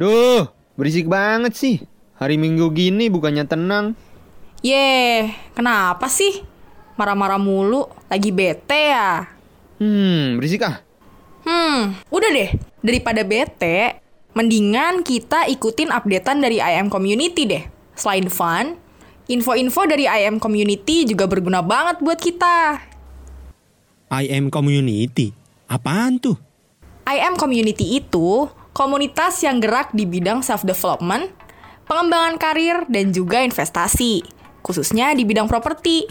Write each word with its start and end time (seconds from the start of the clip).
Duh, 0.00 0.48
berisik 0.80 1.12
banget 1.12 1.52
sih. 1.52 1.76
Hari 2.16 2.40
Minggu 2.40 2.72
gini 2.72 3.12
bukannya 3.12 3.44
tenang. 3.44 3.92
Yeh, 4.64 5.28
kenapa 5.52 6.08
sih? 6.08 6.40
Marah-marah 6.96 7.36
mulu, 7.36 7.84
lagi 8.08 8.32
bete 8.32 8.96
ya? 8.96 9.28
Hmm, 9.76 10.40
berisik 10.40 10.64
ah. 10.64 10.80
Hmm, 11.44 12.00
udah 12.08 12.30
deh. 12.32 12.48
Daripada 12.80 13.28
bete, 13.28 14.00
mendingan 14.32 15.04
kita 15.04 15.44
ikutin 15.52 15.92
updatean 15.92 16.40
dari 16.40 16.64
IM 16.64 16.88
Community 16.88 17.44
deh. 17.44 17.68
Selain 17.92 18.24
fun, 18.32 18.80
info-info 19.28 19.84
dari 19.84 20.08
IM 20.08 20.40
Community 20.40 21.04
juga 21.04 21.28
berguna 21.28 21.60
banget 21.60 22.00
buat 22.00 22.16
kita. 22.16 22.80
IM 24.08 24.48
Community? 24.48 25.36
Apaan 25.68 26.16
tuh? 26.16 26.40
IM 27.04 27.36
Community 27.36 28.00
itu 28.00 28.48
komunitas 28.80 29.44
yang 29.44 29.60
gerak 29.60 29.92
di 29.92 30.08
bidang 30.08 30.40
self-development, 30.40 31.28
pengembangan 31.84 32.40
karir, 32.40 32.88
dan 32.88 33.12
juga 33.12 33.44
investasi, 33.44 34.24
khususnya 34.64 35.12
di 35.12 35.28
bidang 35.28 35.44
properti. 35.44 36.08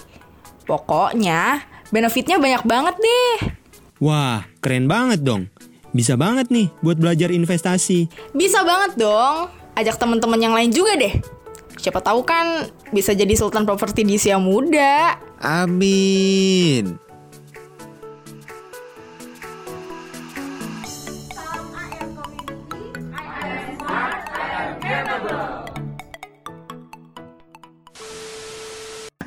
Pokoknya, 0.69 1.65
benefitnya 1.89 2.37
banyak 2.37 2.61
banget 2.69 2.95
deh. 3.01 3.57
Wah, 3.97 4.45
keren 4.61 4.85
banget 4.85 5.25
dong. 5.25 5.49
Bisa 5.89 6.13
banget 6.13 6.53
nih 6.53 6.69
buat 6.85 7.01
belajar 7.01 7.33
investasi. 7.33 8.05
Bisa 8.37 8.61
banget 8.61 9.01
dong. 9.01 9.49
Ajak 9.73 9.97
teman-teman 9.97 10.37
yang 10.37 10.53
lain 10.53 10.69
juga 10.69 10.93
deh. 10.93 11.17
Siapa 11.73 12.05
tahu 12.05 12.21
kan 12.21 12.69
bisa 12.93 13.17
jadi 13.17 13.33
sultan 13.33 13.65
properti 13.65 14.05
di 14.05 14.21
usia 14.21 14.37
muda. 14.37 15.17
Amin. 15.41 17.08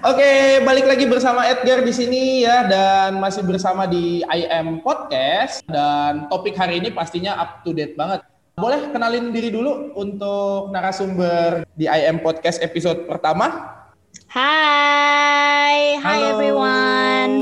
Oke, 0.03 0.58
balik 0.67 0.91
lagi 0.91 1.06
bersama 1.06 1.47
Edgar 1.47 1.86
di 1.86 1.95
sini 1.95 2.42
ya 2.42 2.67
dan 2.67 3.22
masih 3.22 3.47
bersama 3.47 3.86
di 3.86 4.27
IM 4.27 4.83
Podcast 4.83 5.62
dan 5.70 6.27
topik 6.27 6.58
hari 6.58 6.83
ini 6.83 6.91
pastinya 6.91 7.39
up 7.39 7.62
to 7.62 7.70
date 7.70 7.95
banget. 7.95 8.19
Boleh 8.58 8.91
kenalin 8.91 9.30
diri 9.30 9.55
dulu 9.55 9.95
untuk 9.95 10.75
narasumber 10.75 11.62
di 11.78 11.86
IM 11.86 12.19
Podcast 12.19 12.58
episode 12.67 13.06
pertama? 13.06 13.78
Hai, 14.27 16.03
hi 16.03 16.19
everyone. 16.34 17.39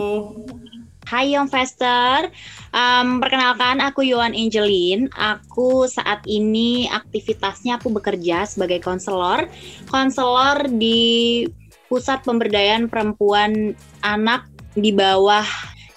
Hai 1.08 1.32
Young 1.32 1.48
Fester. 1.48 2.28
Um, 2.76 3.24
perkenalkan 3.24 3.80
aku 3.80 4.04
Yohan 4.04 4.36
Angelin. 4.36 5.08
Aku 5.16 5.88
saat 5.88 6.28
ini 6.28 6.92
aktivitasnya 6.92 7.80
aku 7.80 7.88
bekerja 7.88 8.44
sebagai 8.44 8.84
konselor, 8.84 9.48
konselor 9.88 10.68
di 10.68 11.48
Pusat 11.90 12.22
Pemberdayaan 12.22 12.86
Perempuan 12.86 13.74
Anak 14.06 14.46
di 14.78 14.94
bawah 14.94 15.42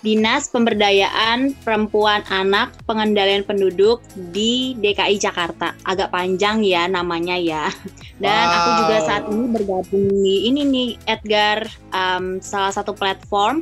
Dinas 0.01 0.49
Pemberdayaan 0.49 1.53
Perempuan 1.61 2.25
Anak 2.33 2.73
Pengendalian 2.89 3.45
Penduduk 3.45 4.01
di 4.33 4.73
DKI 4.81 5.21
Jakarta. 5.21 5.77
Agak 5.85 6.09
panjang 6.09 6.65
ya 6.65 6.89
namanya 6.89 7.37
ya. 7.37 7.69
Dan 8.17 8.45
aku 8.49 8.69
juga 8.83 8.95
Wow. 8.99 9.05
saat 9.05 9.23
ini 9.29 9.45
bergabung 9.53 10.05
di 10.09 10.35
ini 10.49 10.61
nih 10.65 10.89
Edgar 11.05 11.69
um, 11.93 12.41
salah 12.41 12.73
satu 12.73 12.97
platform 12.97 13.61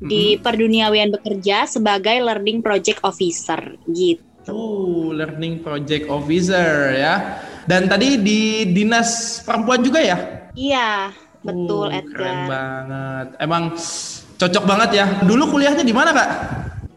di 0.00 0.40
perduniawian 0.40 1.12
bekerja 1.12 1.68
sebagai 1.68 2.24
learning 2.24 2.64
project 2.64 3.04
officer 3.04 3.60
gitu. 3.92 4.24
Uh, 4.48 5.12
Learning 5.12 5.60
Project 5.60 6.08
Officer 6.08 6.96
ya. 6.96 7.44
Dan 7.68 7.86
tadi 7.86 8.16
di 8.16 8.64
Dinas 8.72 9.44
Perempuan 9.44 9.84
juga 9.84 10.00
ya? 10.00 10.16
Iya, 10.56 11.12
betul 11.40 11.88
Uh, 11.88 12.04
Keren 12.04 12.06
Edgar. 12.06 12.48
banget. 12.48 13.26
Emang 13.38 13.62
cocok 14.36 14.64
banget 14.64 14.90
ya. 14.94 15.06
Dulu 15.22 15.44
kuliahnya 15.50 15.84
di 15.84 15.92
mana, 15.92 16.10
Kak? 16.12 16.28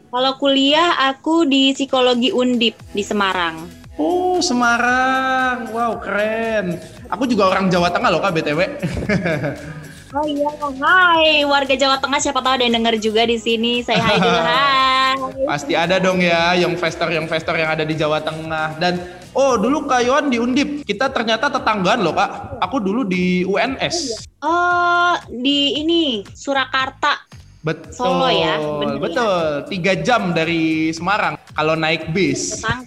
Kalau 0.07 0.37
kuliah 0.37 1.09
aku 1.09 1.43
di 1.43 1.73
psikologi 1.73 2.29
Undip 2.29 2.77
di 2.91 3.01
Semarang. 3.01 3.65
Oh, 3.95 4.37
Semarang. 4.41 5.69
Wow, 5.69 5.97
keren. 5.97 6.77
Aku 7.09 7.25
juga 7.25 7.49
orang 7.49 7.69
Jawa 7.69 7.89
Tengah 7.89 8.09
loh, 8.09 8.21
Kak, 8.21 8.33
BTW. 8.33 8.59
Oh 10.13 10.29
iya, 10.29 10.45
hai 10.85 11.41
warga 11.41 11.73
Jawa 11.73 11.97
Tengah 11.97 12.21
siapa 12.21 12.37
tahu 12.37 12.53
ada 12.53 12.61
yang 12.61 12.77
denger 12.77 13.01
juga 13.01 13.25
di 13.25 13.41
sini. 13.41 13.81
Saya 13.81 13.97
hai 13.97 14.21
dulu, 14.21 14.41
hai. 14.45 15.17
Pasti 15.49 15.73
ada 15.73 15.97
dong 15.97 16.21
ya 16.21 16.53
yang 16.53 16.77
investor 16.77 17.09
yang 17.09 17.25
investor 17.25 17.57
yang 17.57 17.73
ada 17.73 17.81
di 17.81 17.97
Jawa 17.97 18.21
Tengah 18.21 18.77
dan 18.77 19.01
oh 19.33 19.57
dulu 19.57 19.89
Kak 19.89 20.05
Yohan 20.05 20.29
di 20.29 20.37
Undip 20.37 20.69
kita 20.83 21.07
ternyata 21.09 21.47
tetanggaan 21.47 22.03
loh 22.03 22.13
Kak. 22.13 22.59
Aku 22.59 22.79
dulu 22.79 23.07
di 23.07 23.43
UNS 23.43 24.27
Oh, 24.43 25.15
di 25.31 25.79
ini 25.79 26.01
Surakarta. 26.29 27.23
betul. 27.63 27.95
Solo 27.95 28.27
ya, 28.27 28.59
bener 28.59 28.99
ya? 28.99 29.01
betul. 29.01 29.41
Tiga 29.71 29.93
jam 29.95 30.35
dari 30.35 30.91
Semarang 30.91 31.39
kalau 31.55 31.79
naik 31.79 32.11
bis. 32.11 32.59
Tetang- 32.59 32.83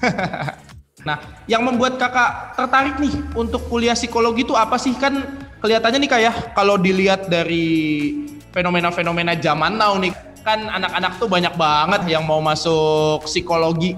nah 1.09 1.17
yang 1.49 1.65
membuat 1.65 1.97
kakak 1.97 2.59
tertarik 2.59 3.01
nih 3.01 3.15
untuk 3.33 3.65
kuliah 3.73 3.97
psikologi 3.97 4.45
itu 4.45 4.53
apa 4.53 4.77
sih? 4.77 4.93
Kan 4.93 5.25
kelihatannya 5.65 5.99
nih 6.05 6.11
Kak 6.13 6.21
ya 6.21 6.33
kalau 6.53 6.77
dilihat 6.77 7.33
dari 7.33 8.13
fenomena-fenomena 8.53 9.33
zaman 9.37 9.81
now 9.81 9.97
nih 9.97 10.13
kan 10.45 10.69
anak-anak 10.69 11.19
tuh 11.19 11.27
banyak 11.27 11.55
banget 11.57 12.03
yang 12.07 12.23
mau 12.23 12.39
masuk 12.39 13.25
psikologi 13.25 13.97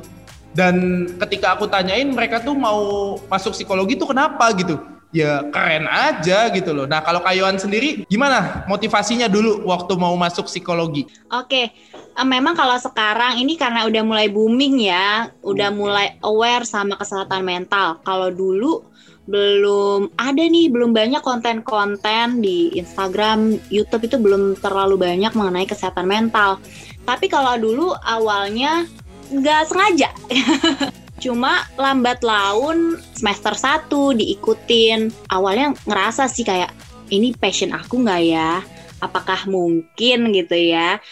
dan 0.59 1.07
ketika 1.23 1.55
aku 1.55 1.71
tanyain 1.71 2.11
mereka 2.11 2.43
tuh 2.43 2.59
mau 2.59 3.15
masuk 3.31 3.55
psikologi 3.55 3.95
tuh 3.95 4.11
kenapa 4.11 4.51
gitu 4.59 4.75
ya 5.15 5.47
keren 5.55 5.87
aja 5.87 6.51
gitu 6.51 6.75
loh 6.75 6.85
nah 6.91 6.99
kalau 6.99 7.23
Kayuan 7.23 7.63
sendiri 7.63 8.03
gimana 8.11 8.67
motivasinya 8.67 9.31
dulu 9.31 9.63
waktu 9.71 9.95
mau 9.95 10.19
masuk 10.19 10.51
psikologi 10.51 11.07
Oke, 11.31 11.71
eh, 11.71 12.27
memang 12.27 12.59
kalau 12.59 12.75
sekarang 12.77 13.39
ini 13.39 13.55
karena 13.55 13.85
udah 13.85 14.03
mulai 14.03 14.27
booming 14.33 14.89
ya, 14.89 15.29
udah 15.45 15.69
mulai 15.69 16.17
aware 16.25 16.65
sama 16.65 16.97
kesehatan 16.97 17.45
mental. 17.45 18.01
Kalau 18.01 18.33
dulu 18.33 18.81
belum 19.29 20.17
ada 20.17 20.41
nih, 20.41 20.73
belum 20.73 20.97
banyak 20.97 21.21
konten-konten 21.21 22.41
di 22.41 22.73
Instagram, 22.81 23.61
YouTube 23.69 24.09
itu 24.09 24.17
belum 24.17 24.57
terlalu 24.57 24.97
banyak 24.97 25.37
mengenai 25.37 25.69
kesehatan 25.69 26.09
mental. 26.09 26.57
Tapi 27.05 27.29
kalau 27.29 27.61
dulu 27.61 27.93
awalnya 28.09 28.89
nggak 29.33 29.63
sengaja. 29.69 30.09
Cuma 31.23 31.67
lambat 31.75 32.23
laun 32.23 32.99
semester 33.13 33.53
1 33.53 33.91
diikutin. 33.91 35.11
Awalnya 35.35 35.75
ngerasa 35.85 36.31
sih 36.31 36.47
kayak 36.47 36.71
ini 37.11 37.35
passion 37.35 37.75
aku 37.75 38.03
nggak 38.07 38.23
ya? 38.23 38.63
Apakah 39.03 39.47
mungkin 39.51 40.31
gitu 40.35 40.55
ya? 40.55 41.03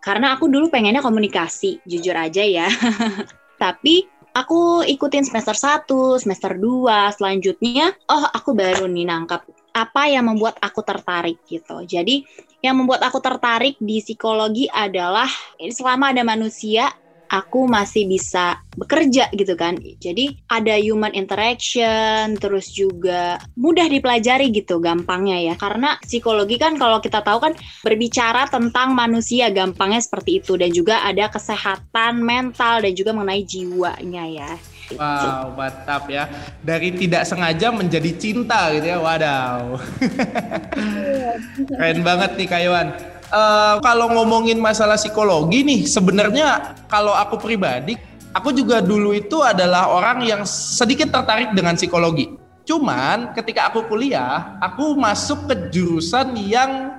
Karena 0.00 0.32
aku 0.32 0.48
dulu 0.48 0.72
pengennya 0.72 1.04
komunikasi, 1.04 1.82
jujur 1.84 2.16
aja 2.16 2.40
ya. 2.40 2.70
Tapi 3.62 4.06
aku 4.32 4.86
ikutin 4.86 5.26
semester 5.26 5.52
1, 5.52 6.22
semester 6.22 6.56
2, 6.56 7.18
selanjutnya 7.18 7.92
oh 8.08 8.24
aku 8.30 8.54
baru 8.54 8.86
nih 8.86 9.04
nangkap 9.04 9.44
apa 9.74 10.10
yang 10.10 10.30
membuat 10.30 10.58
aku 10.62 10.80
tertarik 10.82 11.42
gitu. 11.46 11.82
Jadi 11.84 12.22
yang 12.62 12.78
membuat 12.78 13.02
aku 13.06 13.18
tertarik 13.18 13.76
di 13.82 14.02
psikologi 14.02 14.66
adalah 14.70 15.28
selama 15.58 16.14
ada 16.14 16.22
manusia 16.22 16.90
aku 17.30 17.70
masih 17.70 18.10
bisa 18.10 18.58
bekerja 18.74 19.30
gitu 19.30 19.54
kan. 19.54 19.78
Jadi 19.78 20.42
ada 20.50 20.74
human 20.76 21.14
interaction, 21.14 22.34
terus 22.36 22.74
juga 22.74 23.38
mudah 23.54 23.86
dipelajari 23.86 24.50
gitu 24.50 24.82
gampangnya 24.82 25.38
ya. 25.38 25.54
Karena 25.54 25.94
psikologi 26.02 26.58
kan 26.58 26.74
kalau 26.74 26.98
kita 26.98 27.22
tahu 27.22 27.38
kan 27.38 27.52
berbicara 27.86 28.50
tentang 28.50 28.92
manusia 28.92 29.46
gampangnya 29.54 30.02
seperti 30.02 30.42
itu 30.42 30.58
dan 30.58 30.74
juga 30.74 31.06
ada 31.06 31.30
kesehatan 31.30 32.18
mental 32.18 32.82
dan 32.82 32.92
juga 32.92 33.14
mengenai 33.14 33.46
jiwanya 33.46 34.26
ya. 34.26 34.52
wow 34.90 35.54
mantap 35.54 36.10
ya 36.10 36.26
dari 36.66 36.90
tidak 36.90 37.22
sengaja 37.22 37.70
menjadi 37.70 38.10
cinta 38.18 38.74
gitu 38.74 38.90
ya 38.90 38.98
wadaw 38.98 39.78
Keren 41.70 42.00
banget 42.02 42.30
nih 42.36 42.48
Kayuan. 42.48 42.88
Eh, 43.30 43.76
kalau 43.78 44.10
ngomongin 44.10 44.58
masalah 44.58 44.98
psikologi 44.98 45.62
nih, 45.62 45.86
sebenarnya 45.86 46.74
kalau 46.90 47.14
aku 47.14 47.38
pribadi, 47.38 47.94
aku 48.34 48.50
juga 48.50 48.82
dulu 48.82 49.14
itu 49.14 49.38
adalah 49.38 49.86
orang 49.86 50.26
yang 50.26 50.42
sedikit 50.42 51.14
tertarik 51.14 51.54
dengan 51.54 51.78
psikologi. 51.78 52.34
Cuman 52.66 53.30
ketika 53.38 53.70
aku 53.70 53.86
kuliah, 53.86 54.58
aku 54.58 54.98
masuk 54.98 55.46
ke 55.46 55.54
jurusan 55.70 56.34
yang 56.42 56.98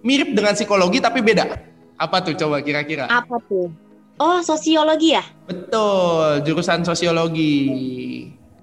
mirip 0.00 0.32
dengan 0.32 0.56
psikologi 0.56 1.04
tapi 1.04 1.20
beda. 1.20 1.60
Apa 2.00 2.24
tuh 2.24 2.32
coba 2.40 2.64
kira-kira? 2.64 3.04
Apa 3.12 3.36
tuh? 3.44 3.68
Oh, 4.16 4.40
sosiologi 4.40 5.12
ya? 5.12 5.24
Betul, 5.44 6.40
jurusan 6.40 6.88
sosiologi. 6.88 7.52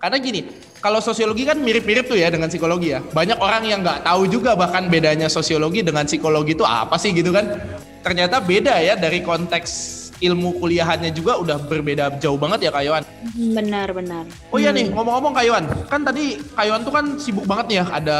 Karena 0.01 0.17
gini, 0.17 0.49
kalau 0.81 0.97
sosiologi 0.97 1.45
kan 1.45 1.61
mirip-mirip 1.61 2.09
tuh 2.09 2.17
ya 2.17 2.33
dengan 2.33 2.49
psikologi 2.49 2.97
ya. 2.97 2.99
Banyak 2.99 3.37
orang 3.37 3.63
yang 3.69 3.79
nggak 3.85 4.01
tahu 4.01 4.25
juga 4.25 4.57
bahkan 4.57 4.89
bedanya 4.89 5.29
sosiologi 5.29 5.85
dengan 5.85 6.09
psikologi 6.09 6.57
itu 6.57 6.65
apa 6.65 6.97
sih 6.97 7.13
gitu 7.13 7.29
kan. 7.29 7.61
Ternyata 8.01 8.41
beda 8.41 8.81
ya 8.81 8.97
dari 8.97 9.21
konteks 9.21 10.01
ilmu 10.21 10.61
kuliahannya 10.61 11.09
juga 11.17 11.41
udah 11.41 11.57
berbeda 11.65 12.21
jauh 12.21 12.37
banget 12.37 12.69
ya 12.69 12.71
Kak 12.73 12.83
Yohan. 12.85 13.03
Benar, 13.33 13.89
benar. 13.89 14.25
Oh 14.53 14.61
iya 14.61 14.69
nih, 14.69 14.93
ngomong-ngomong 14.93 15.33
Kak 15.33 15.45
Yohan, 15.49 15.65
kan 15.89 16.05
tadi 16.05 16.37
Kak 16.37 16.65
Yohan 16.69 16.81
tuh 16.85 16.93
kan 16.93 17.05
sibuk 17.17 17.45
banget 17.49 17.65
nih 17.73 17.77
ya, 17.81 17.85
ada 17.89 18.19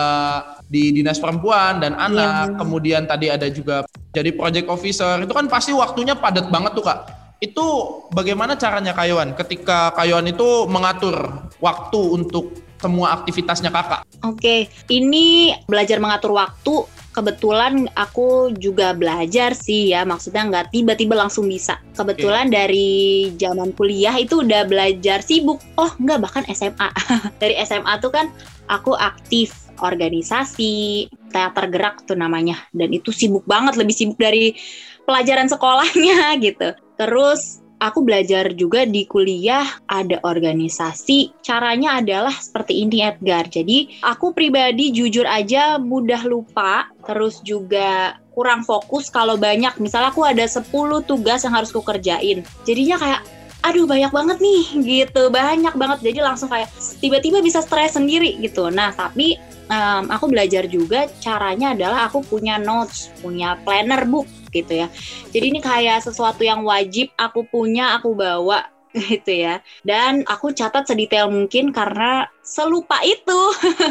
di 0.66 0.90
Dinas 0.98 1.22
Perempuan 1.22 1.78
dan 1.78 1.94
Anak, 1.94 2.58
kemudian 2.58 3.06
tadi 3.06 3.30
ada 3.30 3.46
juga 3.54 3.86
jadi 4.18 4.34
project 4.34 4.66
officer, 4.74 5.22
itu 5.22 5.30
kan 5.30 5.46
pasti 5.46 5.78
waktunya 5.78 6.18
padat 6.18 6.50
banget 6.50 6.74
tuh 6.74 6.86
Kak. 6.90 7.21
Itu 7.42 7.68
bagaimana 8.14 8.54
caranya 8.54 8.94
Kak 8.94 9.08
Yohan 9.10 9.34
ketika 9.34 9.90
Kak 9.98 10.06
Yohan 10.06 10.30
itu 10.30 10.70
mengatur 10.70 11.50
waktu 11.58 11.98
untuk 11.98 12.54
semua 12.78 13.18
aktivitasnya 13.18 13.74
kakak? 13.74 14.06
Oke, 14.26 14.70
ini 14.90 15.58
belajar 15.66 15.98
mengatur 15.98 16.38
waktu. 16.38 16.86
Kebetulan 17.12 17.92
aku 17.98 18.56
juga 18.56 18.96
belajar 18.96 19.52
sih 19.52 19.92
ya, 19.92 20.08
maksudnya 20.08 20.48
nggak 20.48 20.72
tiba-tiba 20.72 21.18
langsung 21.18 21.50
bisa. 21.50 21.82
Kebetulan 21.98 22.48
dari 22.48 23.34
zaman 23.36 23.76
kuliah 23.76 24.16
itu 24.16 24.46
udah 24.46 24.64
belajar 24.64 25.20
sibuk. 25.20 25.60
Oh 25.76 25.92
nggak, 25.98 26.22
bahkan 26.24 26.44
SMA. 26.54 26.90
dari 27.42 27.60
SMA 27.68 28.00
tuh 28.00 28.16
kan 28.16 28.32
aku 28.72 28.96
aktif 28.96 29.70
organisasi, 29.82 31.10
teater 31.34 31.66
gerak 31.68 32.06
tuh 32.08 32.16
namanya. 32.16 32.56
Dan 32.72 32.96
itu 32.96 33.12
sibuk 33.12 33.44
banget, 33.44 33.76
lebih 33.76 33.98
sibuk 33.98 34.16
dari 34.16 34.56
pelajaran 35.04 35.52
sekolahnya 35.52 36.32
gitu. 36.48 36.70
Terus 37.02 37.66
aku 37.82 38.06
belajar 38.06 38.54
juga 38.54 38.86
di 38.86 39.10
kuliah 39.10 39.66
ada 39.90 40.22
organisasi. 40.22 41.42
Caranya 41.42 41.98
adalah 41.98 42.38
seperti 42.38 42.86
ini 42.86 43.02
Edgar. 43.02 43.50
Jadi 43.50 44.06
aku 44.06 44.38
pribadi 44.38 44.94
jujur 44.94 45.26
aja 45.26 45.82
mudah 45.82 46.22
lupa, 46.30 46.94
terus 47.10 47.42
juga 47.42 48.22
kurang 48.38 48.62
fokus 48.62 49.10
kalau 49.10 49.34
banyak. 49.34 49.82
Misalnya 49.82 50.14
aku 50.14 50.30
ada 50.30 50.46
10 50.46 50.70
tugas 51.10 51.42
yang 51.42 51.58
harus 51.58 51.74
ku 51.74 51.82
kerjain. 51.82 52.46
Jadinya 52.70 53.02
kayak 53.02 53.22
aduh 53.62 53.86
banyak 53.86 54.10
banget 54.10 54.38
nih 54.42 54.64
gitu 55.06 55.30
banyak 55.30 55.78
banget 55.78 56.02
jadi 56.02 56.26
langsung 56.26 56.50
kayak 56.50 56.74
tiba-tiba 56.98 57.46
bisa 57.46 57.62
stres 57.62 57.94
sendiri 57.94 58.42
gitu 58.42 58.74
nah 58.74 58.90
tapi 58.90 59.38
um, 59.70 60.10
aku 60.10 60.34
belajar 60.34 60.66
juga 60.66 61.06
caranya 61.22 61.78
adalah 61.78 62.10
aku 62.10 62.26
punya 62.26 62.58
notes 62.58 63.14
punya 63.22 63.54
planner 63.62 64.10
book 64.10 64.26
gitu 64.52 64.86
ya. 64.86 64.88
Jadi 65.32 65.46
ini 65.56 65.60
kayak 65.64 66.04
sesuatu 66.04 66.44
yang 66.44 66.62
wajib 66.68 67.10
aku 67.16 67.48
punya 67.48 67.96
aku 67.98 68.14
bawa 68.14 68.68
gitu 69.10 69.32
ya. 69.32 69.64
Dan 69.82 70.28
aku 70.28 70.52
catat 70.52 70.86
sedetail 70.86 71.32
mungkin 71.32 71.72
karena 71.72 72.28
selupa 72.44 73.00
itu. 73.02 73.42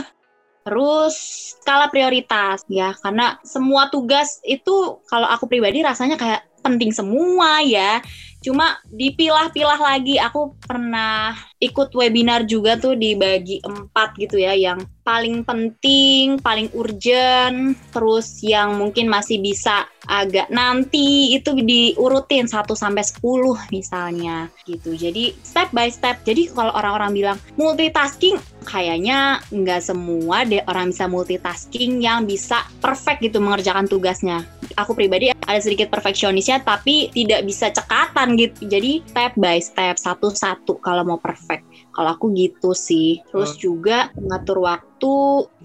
Terus 0.68 1.16
skala 1.56 1.88
prioritas 1.88 2.60
ya 2.68 2.92
karena 3.00 3.40
semua 3.40 3.88
tugas 3.88 4.44
itu 4.44 5.00
kalau 5.08 5.24
aku 5.24 5.48
pribadi 5.48 5.80
rasanya 5.80 6.20
kayak 6.20 6.44
penting 6.60 6.92
semua 6.92 7.64
ya. 7.64 8.04
Cuma 8.40 8.80
dipilah-pilah 8.88 9.80
lagi. 9.80 10.16
Aku 10.16 10.56
pernah 10.64 11.36
ikut 11.60 11.92
webinar 11.92 12.48
juga 12.48 12.80
tuh 12.80 12.96
dibagi 12.96 13.60
empat 13.60 14.16
gitu 14.16 14.40
ya, 14.40 14.56
yang 14.56 14.80
paling 15.04 15.44
penting, 15.44 16.40
paling 16.40 16.72
urgent, 16.72 17.76
terus 17.92 18.40
yang 18.40 18.80
mungkin 18.80 19.12
masih 19.12 19.42
bisa 19.42 19.84
agak 20.08 20.48
nanti 20.48 21.36
itu 21.36 21.52
diurutin 21.52 22.48
1 22.48 22.64
sampai 22.72 23.04
10 23.04 23.74
misalnya 23.74 24.48
gitu. 24.64 24.96
Jadi 24.96 25.36
step 25.44 25.74
by 25.74 25.92
step. 25.92 26.22
Jadi 26.24 26.48
kalau 26.54 26.72
orang-orang 26.72 27.10
bilang 27.12 27.38
multitasking 27.58 28.40
kayaknya 28.64 29.42
nggak 29.52 29.82
semua 29.84 30.46
deh 30.46 30.62
orang 30.70 30.94
bisa 30.94 31.04
multitasking 31.10 32.00
yang 32.00 32.24
bisa 32.24 32.64
perfect 32.80 33.20
gitu 33.20 33.42
mengerjakan 33.42 33.90
tugasnya. 33.90 34.46
Aku 34.78 34.94
pribadi 34.94 35.34
ada 35.34 35.60
sedikit 35.60 35.90
perfeksionisnya 35.90 36.62
tapi 36.62 37.10
tidak 37.10 37.42
bisa 37.42 37.74
cekatan 37.74 38.29
gitu. 38.36 38.66
Jadi 38.66 39.00
step 39.06 39.32
by 39.38 39.58
step 39.62 39.96
satu-satu 39.96 40.78
kalau 40.82 41.06
mau 41.06 41.18
perfect. 41.18 41.66
Kalau 41.94 42.14
aku 42.14 42.30
gitu 42.34 42.74
sih. 42.76 43.22
Terus 43.30 43.56
juga 43.58 44.10
mengatur 44.18 44.62
waktu 44.62 45.14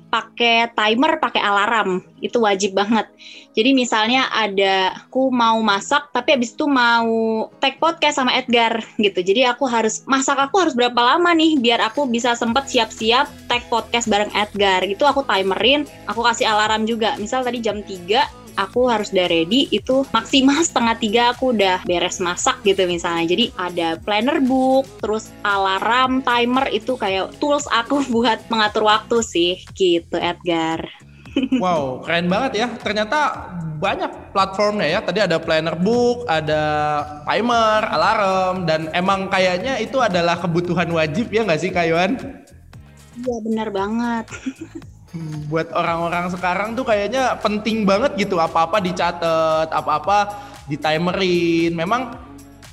pakai 0.09 0.71
timer, 0.71 1.19
pakai 1.19 1.41
alarm. 1.43 1.99
Itu 2.23 2.39
wajib 2.39 2.77
banget. 2.77 3.09
Jadi 3.51 3.75
misalnya 3.75 4.31
ada 4.31 4.95
aku 4.95 5.27
mau 5.31 5.59
masak 5.59 6.07
tapi 6.15 6.39
habis 6.39 6.55
itu 6.55 6.65
mau 6.67 7.47
take 7.59 7.79
podcast 7.79 8.19
sama 8.21 8.35
Edgar 8.35 8.79
gitu. 8.95 9.19
Jadi 9.19 9.43
aku 9.43 9.67
harus 9.67 10.07
masak 10.07 10.39
aku 10.39 10.63
harus 10.63 10.73
berapa 10.77 10.95
lama 10.95 11.31
nih 11.35 11.59
biar 11.59 11.83
aku 11.83 12.07
bisa 12.07 12.31
sempet 12.35 12.67
siap-siap 12.71 13.27
take 13.51 13.67
podcast 13.67 14.07
bareng 14.07 14.31
Edgar. 14.31 14.83
Gitu 14.87 15.03
aku 15.03 15.27
timerin, 15.27 15.83
aku 16.07 16.23
kasih 16.23 16.47
alarm 16.47 16.87
juga. 16.87 17.19
Misal 17.19 17.43
tadi 17.43 17.59
jam 17.59 17.83
3 17.83 18.44
aku 18.55 18.87
harus 18.87 19.11
udah 19.11 19.27
ready 19.27 19.67
itu 19.71 20.03
maksimal 20.11 20.59
setengah 20.67 20.95
tiga 20.99 21.21
aku 21.35 21.55
udah 21.55 21.83
beres 21.85 22.19
masak 22.19 22.59
gitu 22.63 22.87
misalnya 22.87 23.27
jadi 23.27 23.45
ada 23.55 23.87
planner 24.01 24.39
book 24.41 24.87
terus 24.99 25.31
alarm 25.45 26.23
timer 26.23 26.67
itu 26.71 26.95
kayak 26.95 27.35
tools 27.37 27.67
aku 27.71 28.01
buat 28.15 28.41
mengatur 28.49 28.87
waktu 28.87 29.21
sih 29.21 29.53
gitu 29.77 30.17
Edgar 30.17 30.83
Wow, 31.63 32.03
keren 32.03 32.31
banget 32.31 32.63
ya. 32.65 32.67
Ternyata 32.79 33.51
banyak 33.79 34.31
platformnya 34.31 34.87
ya. 34.87 34.99
Tadi 35.03 35.19
ada 35.23 35.37
planner 35.39 35.75
book, 35.75 36.23
ada 36.31 36.63
timer, 37.27 37.81
alarm, 37.91 38.63
dan 38.63 38.87
emang 38.95 39.27
kayaknya 39.27 39.79
itu 39.83 39.99
adalah 39.99 40.39
kebutuhan 40.39 40.87
wajib 40.95 41.27
ya 41.31 41.43
nggak 41.43 41.61
sih 41.61 41.71
Kayuan? 41.71 42.15
Iya 43.15 43.37
benar 43.43 43.67
banget. 43.71 44.25
Buat 45.47 45.71
orang-orang 45.71 46.29
sekarang 46.33 46.75
tuh 46.75 46.83
kayaknya 46.83 47.39
penting 47.39 47.87
banget 47.87 48.15
gitu 48.19 48.37
apa-apa 48.37 48.83
dicatat, 48.83 49.71
apa-apa 49.71 50.35
ditimerin. 50.67 51.71
Memang 51.73 52.19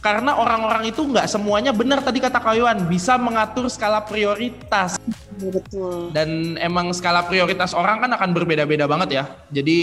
karena 0.03 0.35
orang-orang 0.35 0.91
itu 0.91 1.07
nggak 1.07 1.31
semuanya 1.31 1.71
benar 1.71 2.03
tadi 2.03 2.19
kata 2.19 2.43
Kayuan 2.43 2.91
bisa 2.91 3.15
mengatur 3.15 3.71
skala 3.71 4.03
prioritas. 4.03 4.99
Betul. 5.39 6.11
Dan 6.11 6.59
emang 6.59 6.91
skala 6.91 7.23
prioritas 7.23 7.71
orang 7.73 8.03
kan 8.03 8.11
akan 8.11 8.31
berbeda-beda 8.35 8.91
banget 8.91 9.23
ya. 9.23 9.25
Jadi 9.55 9.81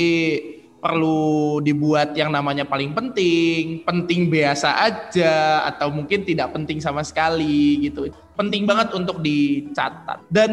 perlu 0.79 1.59
dibuat 1.59 2.15
yang 2.15 2.31
namanya 2.31 2.63
paling 2.63 2.95
penting, 2.95 3.83
penting 3.83 4.31
biasa 4.31 4.79
aja, 4.79 5.67
atau 5.67 5.91
mungkin 5.91 6.23
tidak 6.23 6.55
penting 6.55 6.79
sama 6.79 7.03
sekali 7.03 7.83
gitu. 7.83 8.07
Penting 8.39 8.63
banget 8.63 8.95
untuk 8.95 9.19
dicatat. 9.19 10.23
Dan 10.31 10.51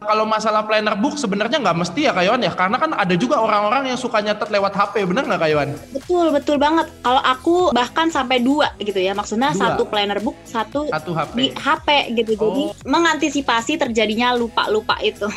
kalau 0.00 0.24
masalah 0.24 0.64
planner 0.64 0.96
book 0.96 1.20
sebenarnya 1.20 1.60
nggak 1.60 1.76
mesti 1.76 2.08
ya 2.08 2.16
Kayawan 2.16 2.40
ya, 2.40 2.48
karena 2.56 2.80
kan 2.80 2.96
ada 2.96 3.12
juga 3.12 3.36
orang-orang 3.36 3.92
yang 3.92 4.00
suka 4.00 4.24
nyatet 4.24 4.48
lewat 4.48 4.72
HP, 4.72 5.04
bener 5.04 5.28
nggak 5.28 5.36
Kayawan? 5.36 5.68
Betul, 5.92 6.32
betul 6.32 6.56
banget. 6.56 6.88
Kalau 7.04 7.20
aku 7.20 7.76
bahkan 7.76 8.08
sampai 8.08 8.40
dua 8.40 8.72
gitu 8.80 8.96
ya, 8.96 9.12
maksudnya 9.12 9.52
Dua. 9.52 9.76
satu 9.76 9.84
planner 9.84 10.16
book, 10.18 10.40
satu, 10.48 10.88
Satu 10.88 11.12
HP. 11.12 11.32
di 11.36 11.46
HP 11.52 11.88
gitu. 12.16 12.32
Jadi 12.40 12.62
Oh. 12.66 12.72
mengantisipasi 12.88 13.76
terjadinya 13.76 14.32
lupa-lupa 14.32 14.96
itu. 15.04 15.28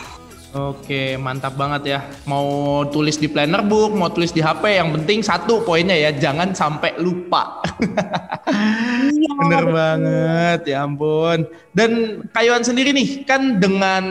Oke, 0.53 1.17
mantap 1.17 1.57
banget 1.57 1.97
ya. 1.97 1.99
Mau 2.29 2.85
tulis 2.93 3.17
di 3.17 3.25
planner 3.25 3.65
book, 3.65 3.97
mau 3.97 4.13
tulis 4.13 4.29
di 4.29 4.37
HP, 4.37 4.77
yang 4.77 4.93
penting 5.01 5.25
satu 5.25 5.65
poinnya 5.65 5.97
ya, 5.97 6.13
jangan 6.13 6.53
sampai 6.53 6.93
lupa. 7.01 7.57
Iya, 9.01 9.31
Bener 9.41 9.65
betul. 9.65 9.73
banget, 9.73 10.59
ya 10.69 10.85
ampun. 10.85 11.49
Dan 11.73 12.21
Kayuan 12.29 12.61
sendiri 12.61 12.93
nih, 12.93 13.25
kan 13.25 13.57
dengan 13.57 14.05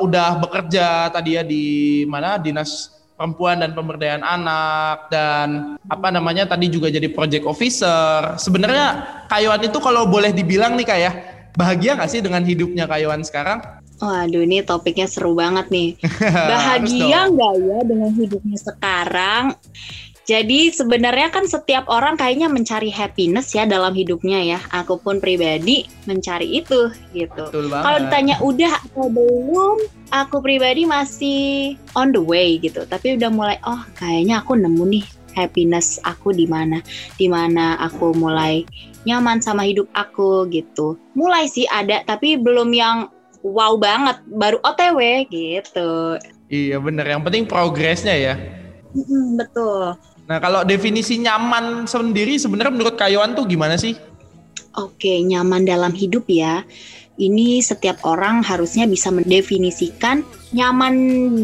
udah 0.00 0.40
bekerja 0.40 1.12
tadi 1.12 1.36
ya 1.36 1.44
di 1.44 2.06
mana 2.08 2.40
dinas 2.40 2.96
perempuan 3.18 3.58
dan 3.58 3.74
pemberdayaan 3.74 4.22
anak 4.22 5.10
dan 5.10 5.74
apa 5.90 6.08
namanya 6.08 6.48
tadi 6.48 6.72
juga 6.72 6.88
jadi 6.88 7.12
project 7.12 7.44
officer. 7.44 8.40
Sebenarnya 8.40 9.04
Kayuan 9.28 9.60
itu 9.60 9.76
kalau 9.84 10.08
boleh 10.08 10.32
dibilang 10.32 10.80
nih 10.80 10.86
kayak 10.88 11.14
bahagia 11.58 11.98
nggak 11.98 12.08
sih 12.08 12.24
dengan 12.24 12.40
hidupnya 12.40 12.88
Kayuan 12.88 13.20
sekarang? 13.20 13.77
Waduh, 13.98 14.46
ini 14.46 14.62
topiknya 14.62 15.10
seru 15.10 15.34
banget 15.34 15.70
nih. 15.74 15.98
Bahagia 16.50 17.26
nggak 17.34 17.54
ya 17.58 17.78
dengan 17.82 18.10
hidupnya 18.14 18.58
sekarang? 18.58 19.58
Jadi 20.28 20.68
sebenarnya 20.68 21.32
kan 21.32 21.48
setiap 21.48 21.88
orang 21.88 22.20
kayaknya 22.20 22.52
mencari 22.52 22.92
happiness 22.92 23.56
ya 23.56 23.64
dalam 23.64 23.96
hidupnya 23.96 24.44
ya. 24.44 24.60
Aku 24.76 25.00
pun 25.00 25.24
pribadi 25.24 25.88
mencari 26.04 26.60
itu 26.60 26.92
gitu. 27.16 27.48
Kalau 27.48 27.98
ditanya 28.04 28.36
udah 28.44 28.76
atau 28.76 29.08
belum, 29.08 29.80
aku 30.12 30.44
pribadi 30.44 30.84
masih 30.84 31.40
on 31.96 32.12
the 32.12 32.20
way 32.20 32.60
gitu. 32.60 32.84
Tapi 32.84 33.16
udah 33.16 33.32
mulai 33.32 33.56
oh 33.64 33.80
kayaknya 33.96 34.44
aku 34.44 34.52
nemu 34.52 34.84
nih 35.00 35.06
happiness 35.32 35.96
aku 36.04 36.36
di 36.36 36.44
mana, 36.44 36.84
di 37.16 37.24
mana 37.32 37.80
aku 37.80 38.12
mulai 38.12 38.68
nyaman 39.08 39.40
sama 39.40 39.64
hidup 39.64 39.88
aku 39.96 40.44
gitu. 40.52 41.00
Mulai 41.16 41.48
sih 41.48 41.64
ada 41.72 42.04
tapi 42.04 42.36
belum 42.36 42.68
yang 42.76 43.08
wow 43.48 43.74
banget, 43.80 44.20
baru 44.28 44.60
OTW 44.60 45.00
gitu. 45.32 46.20
Iya 46.48 46.76
bener, 46.80 47.04
yang 47.08 47.24
penting 47.24 47.44
progresnya 47.48 48.16
ya. 48.16 48.34
Mm, 48.92 49.36
betul. 49.40 49.96
Nah 50.28 50.38
kalau 50.40 50.60
definisi 50.64 51.16
nyaman 51.20 51.88
sendiri 51.88 52.36
sebenarnya 52.36 52.72
menurut 52.72 52.94
Kayuan 53.00 53.32
tuh 53.32 53.48
gimana 53.48 53.80
sih? 53.80 53.96
Oke, 54.76 55.24
nyaman 55.24 55.64
dalam 55.64 55.92
hidup 55.96 56.28
ya. 56.28 56.62
Ini 57.18 57.58
setiap 57.60 58.00
orang 58.06 58.46
harusnya 58.46 58.86
bisa 58.86 59.10
mendefinisikan 59.10 60.22
nyaman 60.54 60.94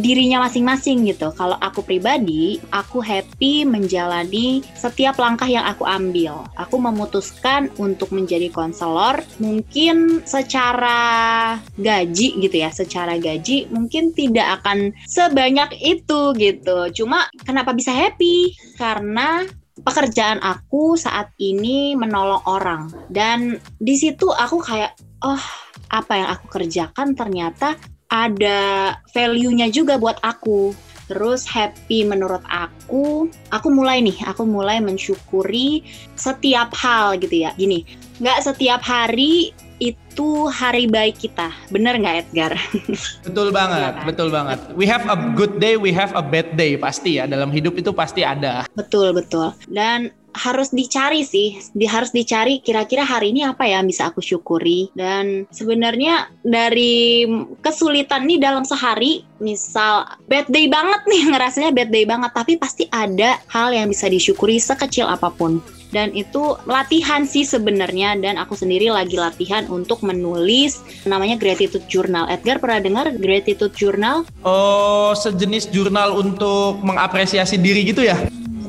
dirinya 0.00 0.48
masing-masing 0.48 1.04
gitu. 1.04 1.28
Kalau 1.36 1.60
aku 1.60 1.84
pribadi, 1.84 2.56
aku 2.72 3.04
happy 3.04 3.68
menjalani 3.68 4.64
setiap 4.72 5.20
langkah 5.20 5.44
yang 5.44 5.66
aku 5.68 5.84
ambil. 5.84 6.48
Aku 6.56 6.80
memutuskan 6.80 7.68
untuk 7.76 8.14
menjadi 8.16 8.48
konselor, 8.48 9.20
mungkin 9.36 10.24
secara 10.24 11.58
gaji 11.76 12.28
gitu 12.40 12.56
ya, 12.56 12.72
secara 12.72 13.20
gaji 13.20 13.68
mungkin 13.68 14.16
tidak 14.16 14.62
akan 14.62 14.96
sebanyak 15.04 15.74
itu 15.84 16.32
gitu. 16.38 17.04
Cuma 17.04 17.28
kenapa 17.44 17.76
bisa 17.76 17.92
happy? 17.92 18.56
Karena 18.80 19.44
pekerjaan 19.84 20.38
aku 20.38 20.94
saat 20.94 21.34
ini 21.42 21.98
menolong 21.98 22.46
orang 22.46 22.82
dan 23.10 23.58
di 23.82 23.98
situ 23.98 24.30
aku 24.30 24.62
kayak 24.62 24.94
oh 25.24 25.42
apa 25.90 26.12
yang 26.12 26.28
aku 26.36 26.46
kerjakan 26.60 27.16
ternyata 27.16 27.74
ada 28.12 28.94
value-nya 29.10 29.72
juga 29.72 29.98
buat 29.98 30.20
aku. 30.22 30.76
Terus 31.04 31.44
happy 31.44 32.00
menurut 32.08 32.40
aku, 32.48 33.28
aku 33.52 33.68
mulai 33.68 34.00
nih, 34.00 34.16
aku 34.24 34.48
mulai 34.48 34.80
mensyukuri 34.80 35.84
setiap 36.16 36.72
hal 36.72 37.20
gitu 37.20 37.44
ya. 37.44 37.52
Gini, 37.60 37.84
nggak 38.24 38.40
setiap 38.40 38.80
hari 38.80 39.52
itu 39.84 40.48
hari 40.48 40.88
baik 40.88 41.20
kita. 41.20 41.52
Bener 41.68 42.00
nggak 42.00 42.24
Edgar? 42.24 42.56
Betul 43.28 43.52
banget, 43.52 43.92
ya 43.92 44.00
kan? 44.00 44.06
betul 44.08 44.28
banget. 44.32 44.58
We 44.72 44.88
have 44.88 45.04
a 45.04 45.18
good 45.36 45.60
day, 45.60 45.76
we 45.76 45.92
have 45.92 46.16
a 46.16 46.24
bad 46.24 46.56
day 46.56 46.80
pasti 46.80 47.20
ya. 47.20 47.28
Dalam 47.28 47.52
hidup 47.52 47.76
itu 47.76 47.92
pasti 47.92 48.24
ada. 48.24 48.64
Betul, 48.72 49.12
betul. 49.12 49.52
Dan 49.68 50.08
harus 50.34 50.74
dicari 50.74 51.22
sih, 51.22 51.56
di, 51.72 51.86
harus 51.86 52.10
dicari 52.10 52.58
kira-kira 52.58 53.06
hari 53.06 53.30
ini 53.30 53.46
apa 53.46 53.64
ya 53.64 53.80
bisa 53.86 54.10
aku 54.10 54.18
syukuri 54.18 54.90
dan 54.98 55.46
sebenarnya 55.54 56.28
dari 56.42 57.24
kesulitan 57.62 58.26
nih 58.26 58.42
dalam 58.42 58.66
sehari, 58.66 59.22
misal 59.38 60.04
bad 60.26 60.50
day 60.50 60.66
banget 60.66 61.06
nih 61.06 61.22
ngerasanya 61.32 61.70
bad 61.70 61.90
day 61.94 62.04
banget, 62.04 62.30
tapi 62.34 62.58
pasti 62.58 62.90
ada 62.90 63.38
hal 63.48 63.70
yang 63.70 63.86
bisa 63.86 64.10
disyukuri 64.10 64.58
sekecil 64.58 65.06
apa 65.06 65.30
pun 65.30 65.62
dan 65.94 66.10
itu 66.10 66.58
latihan 66.66 67.22
sih 67.22 67.46
sebenarnya 67.46 68.18
dan 68.18 68.34
aku 68.34 68.58
sendiri 68.58 68.90
lagi 68.90 69.14
latihan 69.14 69.62
untuk 69.70 70.02
menulis 70.02 70.82
namanya 71.06 71.38
gratitude 71.38 71.86
journal. 71.86 72.26
Edgar 72.26 72.58
pernah 72.58 72.82
dengar 72.82 73.06
gratitude 73.14 73.70
journal? 73.78 74.26
Oh, 74.42 75.14
sejenis 75.14 75.70
jurnal 75.70 76.18
untuk 76.18 76.82
mengapresiasi 76.82 77.62
diri 77.62 77.86
gitu 77.86 78.02
ya? 78.02 78.18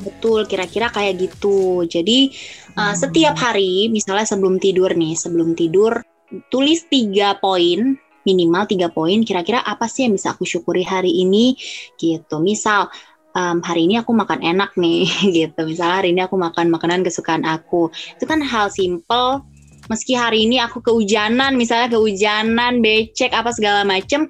Betul 0.05 0.45
kira-kira 0.45 0.93
kayak 0.93 1.17
gitu. 1.17 1.83
Jadi 1.89 2.29
uh, 2.77 2.93
setiap 2.93 3.35
hari 3.35 3.89
misalnya 3.89 4.29
sebelum 4.29 4.61
tidur 4.61 4.93
nih, 4.93 5.17
sebelum 5.17 5.57
tidur 5.57 6.05
tulis 6.53 6.85
tiga 6.87 7.37
poin 7.41 7.97
minimal 8.25 8.65
tiga 8.65 8.89
poin 8.89 9.21
kira-kira 9.21 9.61
apa 9.61 9.85
sih 9.85 10.09
yang 10.09 10.13
bisa 10.13 10.37
aku 10.37 10.45
syukuri 10.45 10.85
hari 10.85 11.09
ini? 11.09 11.57
Gitu. 11.97 12.35
Misal 12.41 12.89
um, 13.35 13.59
hari 13.61 13.85
ini 13.85 13.99
aku 13.99 14.15
makan 14.15 14.41
enak 14.41 14.73
nih 14.79 15.05
gitu. 15.37 15.61
Misalnya 15.67 16.01
hari 16.01 16.15
ini 16.15 16.21
aku 16.25 16.39
makan 16.39 16.71
makanan 16.71 17.03
kesukaan 17.03 17.43
aku. 17.43 17.91
Itu 18.17 18.25
kan 18.25 18.41
hal 18.41 18.71
simple. 18.71 19.43
Meski 19.85 20.17
hari 20.17 20.49
ini 20.49 20.57
aku 20.57 20.81
kehujanan 20.81 21.53
misalnya 21.53 21.93
kehujanan 21.93 22.81
becek 22.81 23.29
apa 23.37 23.53
segala 23.53 23.85
macem 23.85 24.25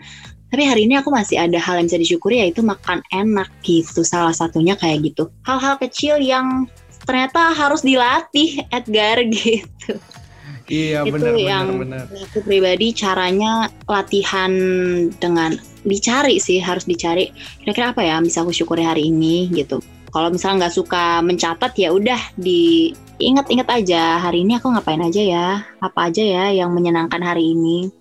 tapi 0.55 0.71
hari 0.71 0.87
ini 0.87 0.95
aku 0.95 1.11
masih 1.11 1.35
ada 1.35 1.59
hal 1.59 1.83
yang 1.83 1.91
bisa 1.91 1.99
disyukuri 1.99 2.39
yaitu 2.39 2.63
makan 2.63 3.03
enak 3.11 3.51
gitu 3.59 4.07
salah 4.07 4.31
satunya 4.31 4.79
kayak 4.79 5.03
gitu. 5.03 5.27
Hal-hal 5.43 5.75
kecil 5.75 6.15
yang 6.23 6.71
ternyata 7.03 7.51
harus 7.51 7.83
dilatih 7.83 8.63
Edgar 8.71 9.19
gitu. 9.35 9.99
Iya 10.71 11.03
itu 11.03 11.11
bener, 11.11 11.35
yang 11.35 11.83
bener, 11.83 12.07
bener. 12.07 12.23
aku 12.23 12.39
pribadi 12.47 12.95
caranya 12.95 13.67
latihan 13.83 14.55
dengan 15.19 15.59
dicari 15.83 16.39
sih 16.39 16.63
harus 16.63 16.87
dicari 16.87 17.35
kira-kira 17.59 17.91
apa 17.91 18.07
ya 18.07 18.23
bisa 18.23 18.39
aku 18.39 18.55
syukuri 18.55 18.87
hari 18.87 19.11
ini 19.11 19.51
gitu. 19.51 19.83
Kalau 20.15 20.31
misalnya 20.31 20.71
nggak 20.71 20.75
suka 20.79 21.19
mencatat 21.19 21.75
ya 21.75 21.91
udah 21.91 22.31
diingat-ingat 22.39 23.67
aja. 23.67 24.23
Hari 24.23 24.47
ini 24.47 24.55
aku 24.55 24.71
ngapain 24.71 25.03
aja 25.03 25.19
ya? 25.19 25.47
Apa 25.83 26.07
aja 26.07 26.23
ya 26.23 26.63
yang 26.63 26.71
menyenangkan 26.71 27.19
hari 27.19 27.51
ini 27.51 27.91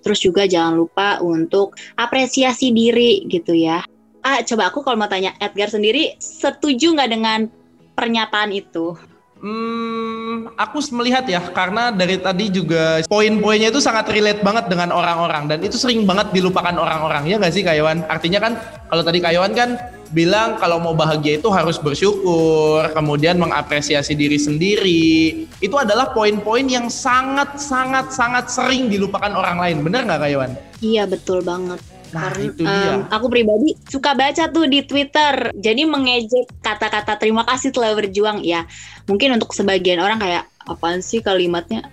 Terus 0.00 0.18
juga 0.20 0.48
jangan 0.48 0.76
lupa 0.76 1.20
untuk 1.20 1.76
apresiasi 1.96 2.72
diri 2.72 3.24
gitu 3.28 3.52
ya. 3.52 3.84
Ah, 4.20 4.44
coba 4.44 4.68
aku 4.68 4.84
kalau 4.84 5.00
mau 5.00 5.08
tanya 5.08 5.32
Edgar 5.40 5.72
sendiri 5.72 6.16
setuju 6.20 6.92
nggak 6.92 7.10
dengan 7.10 7.48
pernyataan 7.96 8.52
itu? 8.52 8.96
Hmm, 9.40 10.52
aku 10.60 10.84
melihat 10.92 11.24
ya 11.24 11.40
karena 11.40 11.88
dari 11.88 12.20
tadi 12.20 12.52
juga 12.52 13.00
poin-poinnya 13.08 13.72
itu 13.72 13.80
sangat 13.80 14.12
relate 14.12 14.44
banget 14.44 14.68
dengan 14.68 14.92
orang-orang 14.92 15.48
dan 15.48 15.64
itu 15.64 15.80
sering 15.80 16.04
banget 16.04 16.28
dilupakan 16.36 16.76
orang-orang 16.76 17.24
ya 17.24 17.40
nggak 17.40 17.54
sih 17.56 17.64
Kayawan? 17.64 18.04
Artinya 18.04 18.36
kan 18.36 18.52
kalau 18.92 19.00
tadi 19.00 19.24
Kayawan 19.24 19.56
kan 19.56 19.80
bilang 20.10 20.58
kalau 20.58 20.82
mau 20.82 20.94
bahagia 20.94 21.38
itu 21.38 21.48
harus 21.50 21.78
bersyukur, 21.78 22.82
kemudian 22.92 23.38
mengapresiasi 23.38 24.18
diri 24.18 24.36
sendiri. 24.36 25.46
Itu 25.62 25.78
adalah 25.78 26.10
poin-poin 26.10 26.66
yang 26.66 26.90
sangat 26.90 27.58
sangat 27.58 28.10
sangat 28.10 28.50
sering 28.50 28.90
dilupakan 28.90 29.30
orang 29.30 29.58
lain. 29.58 29.76
Bener 29.86 30.06
nggak 30.06 30.20
Kayawan? 30.20 30.52
Iya 30.82 31.06
betul 31.06 31.42
banget. 31.46 31.80
Nah, 32.10 32.26
Karena 32.26 32.42
itu 32.42 32.62
dia. 32.66 32.90
Um, 32.98 33.00
aku 33.06 33.26
pribadi 33.30 33.78
suka 33.86 34.18
baca 34.18 34.44
tuh 34.50 34.66
di 34.66 34.82
Twitter. 34.82 35.54
Jadi 35.54 35.82
mengejek 35.86 36.50
kata-kata 36.58 37.14
terima 37.14 37.46
kasih 37.46 37.70
telah 37.70 37.94
berjuang. 37.94 38.42
Ya, 38.42 38.66
mungkin 39.06 39.38
untuk 39.38 39.54
sebagian 39.54 40.02
orang 40.02 40.18
kayak 40.18 40.50
apaan 40.66 41.00
sih 41.00 41.22
kalimatnya? 41.22 41.86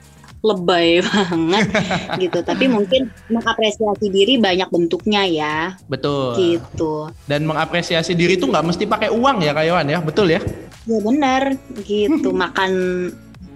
Lebay 0.46 1.02
banget 1.08 1.68
gitu. 2.22 2.40
Tapi 2.46 2.66
mungkin 2.70 3.10
mengapresiasi 3.30 4.08
diri 4.10 4.38
banyak 4.38 4.70
bentuknya 4.70 5.24
ya. 5.26 5.58
Betul. 5.90 6.38
Gitu. 6.38 7.10
Dan 7.26 7.46
mengapresiasi 7.50 8.14
diri 8.14 8.38
itu 8.38 8.46
nggak 8.46 8.66
mesti 8.66 8.84
pakai 8.86 9.10
uang 9.14 9.44
ya 9.44 9.52
Kayawan 9.54 9.88
ya, 9.88 10.00
betul 10.02 10.30
ya? 10.30 10.42
Ya 10.88 11.00
benar 11.04 11.58
gitu. 11.84 12.32
makan 12.32 12.72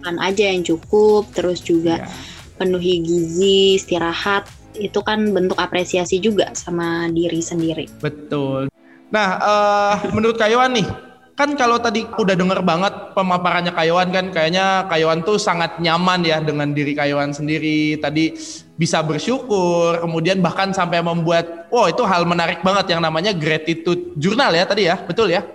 makan 0.02 0.16
aja 0.18 0.50
yang 0.50 0.66
cukup, 0.66 1.30
terus 1.32 1.62
juga 1.62 2.02
ya. 2.02 2.10
penuhi 2.58 3.06
gizi, 3.06 3.78
istirahat 3.78 4.50
itu 4.76 5.00
kan 5.04 5.30
bentuk 5.30 5.60
apresiasi 5.62 6.18
juga 6.18 6.50
sama 6.58 7.06
diri 7.12 7.38
sendiri. 7.44 7.86
Betul. 8.02 8.72
Nah, 9.12 9.30
uh, 9.38 9.96
menurut 10.16 10.40
Kayawan 10.40 10.72
nih, 10.72 10.88
kan 11.36 11.56
kalau 11.56 11.80
tadi 11.80 12.06
udah 12.06 12.36
denger 12.36 12.60
banget 12.62 13.16
pemaparannya 13.16 13.74
Kayawan 13.74 14.10
kan 14.12 14.26
kayaknya 14.30 14.86
Kayawan 14.92 15.24
tuh 15.24 15.40
sangat 15.40 15.80
nyaman 15.80 16.22
ya 16.28 16.38
dengan 16.44 16.76
diri 16.76 16.94
Kayawan 16.94 17.34
sendiri. 17.34 17.98
Tadi 17.98 18.36
bisa 18.76 19.02
bersyukur 19.06 20.02
kemudian 20.02 20.42
bahkan 20.42 20.74
sampai 20.74 21.06
membuat 21.06 21.70
wow 21.70 21.86
itu 21.86 22.02
hal 22.02 22.26
menarik 22.26 22.66
banget 22.66 22.98
yang 22.98 23.02
namanya 23.02 23.30
gratitude 23.30 24.18
journal 24.18 24.50
ya 24.50 24.66
tadi 24.66 24.90
ya 24.90 24.98
betul 24.98 25.30
ya? 25.30 25.46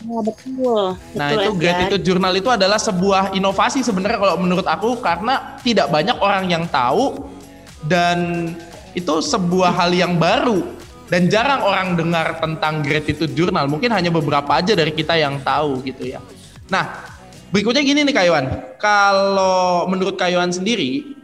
Ya, 0.00 0.16
betul. 0.24 0.96
Nah, 1.12 1.28
betul, 1.28 1.40
itu 1.44 1.50
gratitude 1.60 2.04
journal 2.08 2.32
itu 2.32 2.48
adalah 2.48 2.80
sebuah 2.80 3.36
inovasi 3.36 3.84
sebenarnya 3.84 4.16
kalau 4.16 4.36
menurut 4.40 4.64
aku 4.64 4.96
karena 5.04 5.60
tidak 5.60 5.92
banyak 5.92 6.16
orang 6.24 6.48
yang 6.48 6.64
tahu 6.72 7.28
dan 7.84 8.48
itu 8.96 9.20
sebuah 9.20 9.76
hal 9.76 9.92
yang 9.92 10.16
baru 10.16 10.79
dan 11.10 11.26
jarang 11.26 11.66
orang 11.66 11.98
dengar 11.98 12.38
tentang 12.38 12.86
gratitude 12.86 13.34
journal. 13.34 13.66
Mungkin 13.66 13.90
hanya 13.90 14.14
beberapa 14.14 14.56
aja 14.56 14.78
dari 14.78 14.94
kita 14.94 15.18
yang 15.18 15.42
tahu 15.42 15.82
gitu 15.82 16.06
ya. 16.06 16.22
Nah, 16.70 16.86
berikutnya 17.50 17.82
gini 17.82 18.06
nih 18.06 18.14
Kayuan. 18.14 18.46
Kalau 18.78 19.90
menurut 19.90 20.14
Kayuan 20.14 20.54
sendiri, 20.54 21.18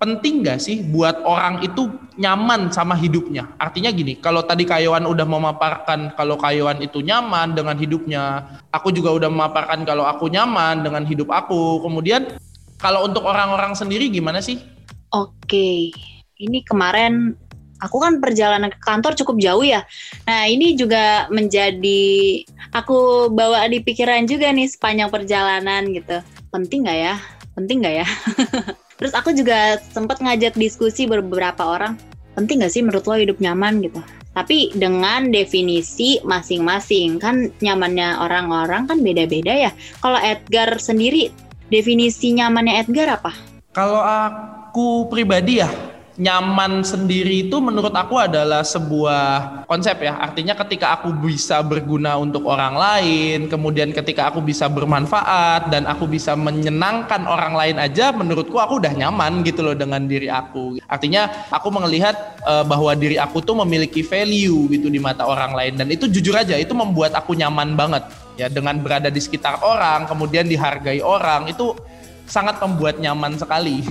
penting 0.00 0.40
gak 0.40 0.64
sih 0.64 0.80
buat 0.80 1.20
orang 1.28 1.60
itu 1.60 1.92
nyaman 2.16 2.72
sama 2.72 2.96
hidupnya? 2.96 3.52
Artinya 3.60 3.92
gini, 3.92 4.16
kalau 4.16 4.40
tadi 4.40 4.64
Kayuan 4.64 5.04
udah 5.04 5.28
memaparkan 5.28 6.16
kalau 6.16 6.40
Kayuan 6.40 6.80
itu 6.80 7.04
nyaman 7.04 7.52
dengan 7.52 7.76
hidupnya, 7.76 8.56
aku 8.72 8.88
juga 8.88 9.12
udah 9.12 9.28
memaparkan 9.28 9.84
kalau 9.84 10.08
aku 10.08 10.32
nyaman 10.32 10.80
dengan 10.80 11.04
hidup 11.04 11.28
aku. 11.28 11.84
Kemudian 11.84 12.40
kalau 12.80 13.04
untuk 13.04 13.28
orang-orang 13.28 13.76
sendiri 13.76 14.08
gimana 14.08 14.40
sih? 14.40 14.64
Oke, 15.12 15.92
ini 16.40 16.58
kemarin 16.64 17.36
aku 17.80 17.96
kan 18.00 18.18
perjalanan 18.22 18.72
ke 18.72 18.80
kantor 18.80 19.12
cukup 19.18 19.36
jauh 19.40 19.64
ya. 19.64 19.84
Nah 20.24 20.48
ini 20.48 20.76
juga 20.76 21.28
menjadi 21.28 22.42
aku 22.72 23.30
bawa 23.32 23.68
di 23.68 23.82
pikiran 23.84 24.24
juga 24.24 24.52
nih 24.52 24.68
sepanjang 24.68 25.08
perjalanan 25.12 25.88
gitu. 25.92 26.20
Penting 26.52 26.88
nggak 26.88 26.98
ya? 26.98 27.14
Penting 27.56 27.76
nggak 27.84 27.94
ya? 28.04 28.06
Terus 28.98 29.12
aku 29.12 29.36
juga 29.36 29.76
sempat 29.92 30.20
ngajak 30.24 30.56
diskusi 30.56 31.04
beberapa 31.04 31.62
orang. 31.64 32.00
Penting 32.36 32.64
nggak 32.64 32.72
sih 32.72 32.82
menurut 32.84 33.04
lo 33.04 33.16
hidup 33.16 33.38
nyaman 33.40 33.84
gitu? 33.84 34.00
Tapi 34.36 34.76
dengan 34.76 35.32
definisi 35.32 36.20
masing-masing 36.20 37.16
kan 37.16 37.48
nyamannya 37.64 38.20
orang-orang 38.20 38.84
kan 38.84 39.00
beda-beda 39.00 39.52
ya. 39.68 39.70
Kalau 40.04 40.20
Edgar 40.20 40.76
sendiri 40.76 41.32
definisi 41.72 42.36
nyamannya 42.36 42.84
Edgar 42.84 43.16
apa? 43.16 43.32
Kalau 43.72 44.00
aku 44.00 45.08
pribadi 45.08 45.60
ya 45.60 45.95
nyaman 46.16 46.80
sendiri 46.80 47.44
itu 47.44 47.60
menurut 47.60 47.92
aku 47.92 48.16
adalah 48.16 48.64
sebuah 48.64 49.64
konsep 49.68 50.00
ya. 50.00 50.16
Artinya 50.16 50.56
ketika 50.56 50.96
aku 50.96 51.12
bisa 51.12 51.60
berguna 51.60 52.16
untuk 52.16 52.48
orang 52.48 52.72
lain, 52.72 53.38
kemudian 53.52 53.92
ketika 53.92 54.32
aku 54.32 54.40
bisa 54.40 54.64
bermanfaat 54.66 55.68
dan 55.68 55.84
aku 55.84 56.08
bisa 56.08 56.32
menyenangkan 56.32 57.28
orang 57.28 57.52
lain 57.52 57.76
aja, 57.76 58.16
menurutku 58.16 58.56
aku 58.56 58.80
udah 58.80 58.96
nyaman 58.96 59.44
gitu 59.44 59.60
loh 59.60 59.76
dengan 59.76 60.08
diri 60.08 60.32
aku. 60.32 60.80
Artinya 60.88 61.28
aku 61.52 61.68
melihat 61.68 62.40
uh, 62.48 62.64
bahwa 62.64 62.96
diri 62.96 63.20
aku 63.20 63.44
tuh 63.44 63.60
memiliki 63.60 64.00
value 64.00 64.72
gitu 64.72 64.88
di 64.88 64.96
mata 64.96 65.28
orang 65.28 65.52
lain 65.52 65.76
dan 65.76 65.92
itu 65.92 66.08
jujur 66.08 66.32
aja 66.32 66.56
itu 66.56 66.72
membuat 66.72 67.12
aku 67.12 67.36
nyaman 67.36 67.76
banget 67.76 68.08
ya 68.40 68.48
dengan 68.48 68.80
berada 68.80 69.12
di 69.12 69.20
sekitar 69.20 69.60
orang, 69.60 70.08
kemudian 70.08 70.48
dihargai 70.48 71.04
orang 71.04 71.52
itu 71.52 71.76
sangat 72.24 72.56
membuat 72.64 72.96
nyaman 73.00 73.36
sekali. 73.36 73.84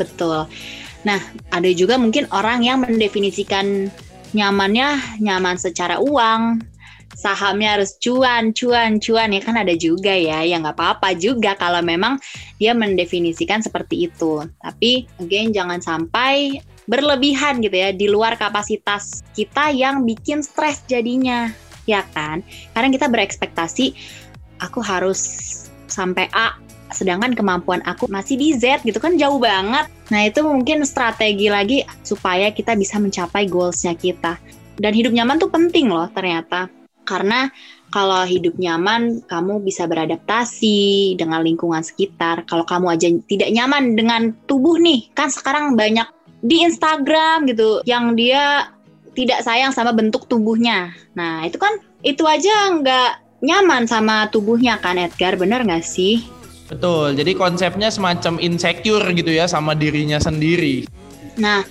Betul. 0.00 0.48
Nah, 1.00 1.20
ada 1.48 1.70
juga 1.72 1.96
mungkin 1.96 2.28
orang 2.28 2.60
yang 2.60 2.84
mendefinisikan 2.84 3.88
nyamannya 4.36 5.18
nyaman 5.18 5.56
secara 5.56 5.98
uang, 5.98 6.60
sahamnya 7.16 7.76
harus 7.76 7.98
cuan, 7.98 8.54
cuan, 8.54 9.02
cuan 9.02 9.28
ya 9.34 9.42
kan 9.42 9.56
ada 9.58 9.74
juga 9.76 10.12
ya, 10.14 10.40
ya 10.46 10.56
nggak 10.56 10.76
apa-apa 10.76 11.12
juga 11.18 11.52
kalau 11.58 11.82
memang 11.84 12.16
dia 12.56 12.72
mendefinisikan 12.72 13.60
seperti 13.60 14.08
itu. 14.08 14.44
Tapi 14.60 15.04
again 15.20 15.52
jangan 15.52 15.82
sampai 15.82 16.62
berlebihan 16.88 17.62
gitu 17.62 17.76
ya 17.76 17.90
di 17.94 18.10
luar 18.10 18.34
kapasitas 18.40 19.22
kita 19.36 19.70
yang 19.74 20.02
bikin 20.08 20.40
stres 20.40 20.82
jadinya, 20.86 21.52
ya 21.84 22.06
kan? 22.16 22.40
Karena 22.72 22.88
kita 22.88 23.06
berekspektasi 23.10 23.92
aku 24.62 24.80
harus 24.80 25.20
sampai 25.90 26.30
A 26.30 26.69
sedangkan 26.92 27.32
kemampuan 27.34 27.80
aku 27.86 28.10
masih 28.10 28.36
di 28.36 28.54
Z 28.54 28.84
gitu 28.84 28.98
kan 28.98 29.16
jauh 29.16 29.38
banget. 29.38 29.86
Nah 30.10 30.20
itu 30.26 30.42
mungkin 30.42 30.82
strategi 30.84 31.46
lagi 31.48 31.86
supaya 32.02 32.50
kita 32.50 32.74
bisa 32.74 32.98
mencapai 32.98 33.46
goalsnya 33.46 33.94
kita. 33.94 34.36
Dan 34.80 34.92
hidup 34.96 35.12
nyaman 35.12 35.36
tuh 35.36 35.52
penting 35.52 35.92
loh 35.92 36.08
ternyata. 36.12 36.72
Karena 37.04 37.50
kalau 37.90 38.22
hidup 38.22 38.54
nyaman, 38.54 39.26
kamu 39.26 39.66
bisa 39.66 39.84
beradaptasi 39.90 41.18
dengan 41.18 41.42
lingkungan 41.42 41.82
sekitar. 41.82 42.46
Kalau 42.46 42.62
kamu 42.62 42.86
aja 42.94 43.08
tidak 43.26 43.50
nyaman 43.50 43.98
dengan 43.98 44.30
tubuh 44.46 44.78
nih, 44.78 45.10
kan 45.10 45.26
sekarang 45.26 45.74
banyak 45.74 46.06
di 46.40 46.62
Instagram 46.62 47.50
gitu, 47.50 47.82
yang 47.82 48.14
dia 48.14 48.70
tidak 49.18 49.42
sayang 49.42 49.74
sama 49.74 49.90
bentuk 49.90 50.30
tubuhnya. 50.30 50.94
Nah 51.18 51.42
itu 51.42 51.58
kan, 51.58 51.82
itu 52.06 52.22
aja 52.24 52.78
nggak 52.78 53.42
nyaman 53.42 53.90
sama 53.90 54.30
tubuhnya 54.30 54.78
kan 54.78 54.94
Edgar, 54.94 55.34
bener 55.34 55.66
nggak 55.66 55.82
sih? 55.82 56.22
Betul, 56.70 57.18
jadi 57.18 57.34
konsepnya 57.34 57.90
semacam 57.90 58.38
insecure 58.38 59.02
gitu 59.10 59.34
ya 59.34 59.50
sama 59.50 59.74
dirinya 59.74 60.22
sendiri. 60.22 60.86
Nah, 61.42 61.66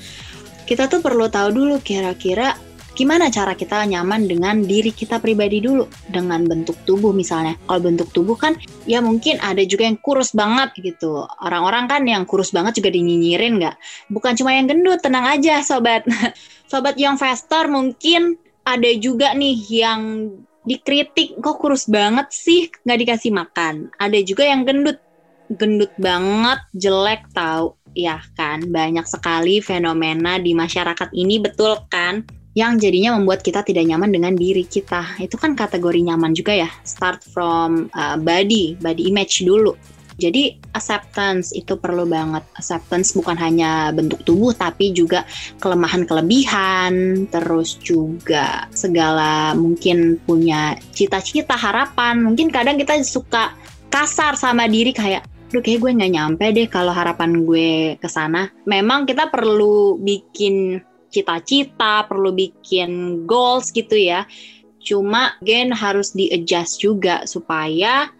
kita 0.67 0.91
tuh 0.91 0.99
perlu 0.99 1.31
tahu 1.31 1.55
dulu 1.55 1.79
kira-kira 1.79 2.59
gimana 2.99 3.31
cara 3.31 3.55
kita 3.55 3.87
nyaman 3.87 4.27
dengan 4.27 4.59
diri 4.59 4.91
kita 4.91 5.23
pribadi 5.23 5.63
dulu. 5.63 5.87
Dengan 6.11 6.43
bentuk 6.43 6.75
tubuh 6.83 7.15
misalnya. 7.15 7.55
Kalau 7.63 7.79
bentuk 7.79 8.11
tubuh 8.11 8.35
kan 8.35 8.59
ya 8.83 8.99
mungkin 8.99 9.39
ada 9.39 9.63
juga 9.63 9.87
yang 9.87 9.95
kurus 10.03 10.35
banget 10.35 10.75
gitu. 10.75 11.23
Orang-orang 11.39 11.87
kan 11.87 12.03
yang 12.03 12.27
kurus 12.27 12.51
banget 12.51 12.83
juga 12.83 12.91
dinyinyirin 12.91 13.55
nggak? 13.55 13.75
Bukan 14.11 14.35
cuma 14.35 14.51
yang 14.51 14.67
gendut 14.67 14.99
tenang 14.99 15.23
aja 15.39 15.63
sobat. 15.63 16.03
Sobat 16.69 17.01
yang 17.01 17.17
faster 17.17 17.65
mungkin 17.65 18.37
ada 18.61 18.91
juga 18.99 19.33
nih 19.33 19.57
yang 19.73 20.29
dikritik 20.69 21.41
kok 21.41 21.57
kurus 21.57 21.89
banget 21.89 22.29
sih? 22.29 22.69
Nggak 22.85 22.99
dikasih 23.01 23.31
makan. 23.33 23.89
Ada 23.97 24.21
juga 24.21 24.45
yang 24.45 24.61
gendut. 24.63 25.01
Gendut 25.49 25.89
banget 25.97 26.61
jelek 26.77 27.25
tahu 27.33 27.73
ya 27.97 28.21
kan? 28.38 28.61
Banyak 28.69 29.09
sekali 29.09 29.65
fenomena 29.65 30.38
di 30.38 30.53
masyarakat 30.53 31.09
ini 31.17 31.41
betul 31.41 31.73
kan? 31.89 32.21
Yang 32.53 32.85
jadinya 32.85 33.17
membuat 33.17 33.41
kita 33.41 33.65
tidak 33.65 33.89
nyaman 33.89 34.13
dengan 34.13 34.38
diri 34.38 34.61
kita. 34.61 35.17
Itu 35.17 35.41
kan 35.41 35.57
kategori 35.57 36.05
nyaman 36.05 36.38
juga 36.38 36.53
ya. 36.53 36.69
Start 36.85 37.25
from 37.25 37.89
uh, 37.97 38.13
body 38.21 38.77
body 38.77 39.09
image 39.09 39.41
dulu 39.41 39.73
jadi 40.19 40.59
acceptance 40.75 41.55
itu 41.55 41.79
perlu 41.79 42.03
banget. 42.03 42.43
Acceptance 42.59 43.15
bukan 43.15 43.39
hanya 43.39 43.95
bentuk 43.95 44.21
tubuh 44.27 44.51
tapi 44.51 44.91
juga 44.91 45.23
kelemahan 45.63 46.03
kelebihan, 46.03 47.25
terus 47.31 47.79
juga 47.79 48.67
segala 48.75 49.55
mungkin 49.55 50.19
punya 50.27 50.75
cita-cita, 50.91 51.55
harapan. 51.55 52.19
Mungkin 52.27 52.51
kadang 52.51 52.75
kita 52.75 52.99
suka 53.01 53.55
kasar 53.88 54.36
sama 54.36 54.67
diri 54.67 54.91
kayak 54.91 55.25
Duh 55.49 55.65
kayak 55.65 55.82
gue 55.82 55.97
nggak 55.97 56.13
nyampe 56.13 56.45
deh 56.53 56.69
kalau 56.69 56.93
harapan 56.93 57.41
gue 57.41 57.97
ke 57.97 58.05
sana. 58.05 58.53
Memang 58.69 59.10
kita 59.10 59.34
perlu 59.34 59.97
bikin 59.97 60.77
cita-cita, 61.10 62.05
perlu 62.05 62.29
bikin 62.38 63.25
goals 63.25 63.73
gitu 63.73 63.97
ya. 63.97 64.29
Cuma 64.77 65.34
gen 65.41 65.73
harus 65.73 66.13
di-adjust 66.13 66.77
juga 66.77 67.25
supaya 67.25 68.13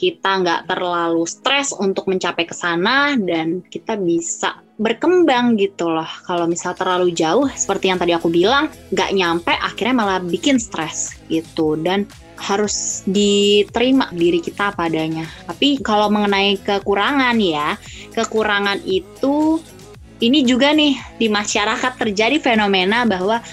kita 0.00 0.40
nggak 0.40 0.64
terlalu 0.64 1.28
stres 1.28 1.76
untuk 1.76 2.08
mencapai 2.08 2.48
ke 2.48 2.56
sana 2.56 3.12
dan 3.20 3.60
kita 3.68 4.00
bisa 4.00 4.64
berkembang 4.80 5.60
gitu 5.60 5.92
loh. 5.92 6.08
Kalau 6.24 6.48
misal 6.48 6.72
terlalu 6.72 7.12
jauh, 7.12 7.44
seperti 7.52 7.92
yang 7.92 8.00
tadi 8.00 8.16
aku 8.16 8.32
bilang, 8.32 8.72
nggak 8.96 9.12
nyampe, 9.12 9.52
akhirnya 9.52 9.92
malah 9.92 10.18
bikin 10.24 10.56
stres 10.56 11.20
gitu. 11.28 11.76
Dan 11.76 12.08
harus 12.40 13.04
diterima 13.04 14.08
diri 14.16 14.40
kita 14.40 14.72
padanya. 14.72 15.28
Tapi 15.44 15.84
kalau 15.84 16.08
mengenai 16.08 16.56
kekurangan 16.64 17.36
ya, 17.36 17.76
kekurangan 18.16 18.80
itu 18.88 19.60
ini 20.24 20.48
juga 20.48 20.72
nih 20.72 20.96
di 21.20 21.28
masyarakat 21.28 21.92
terjadi 22.00 22.40
fenomena 22.40 23.04
bahwa 23.04 23.44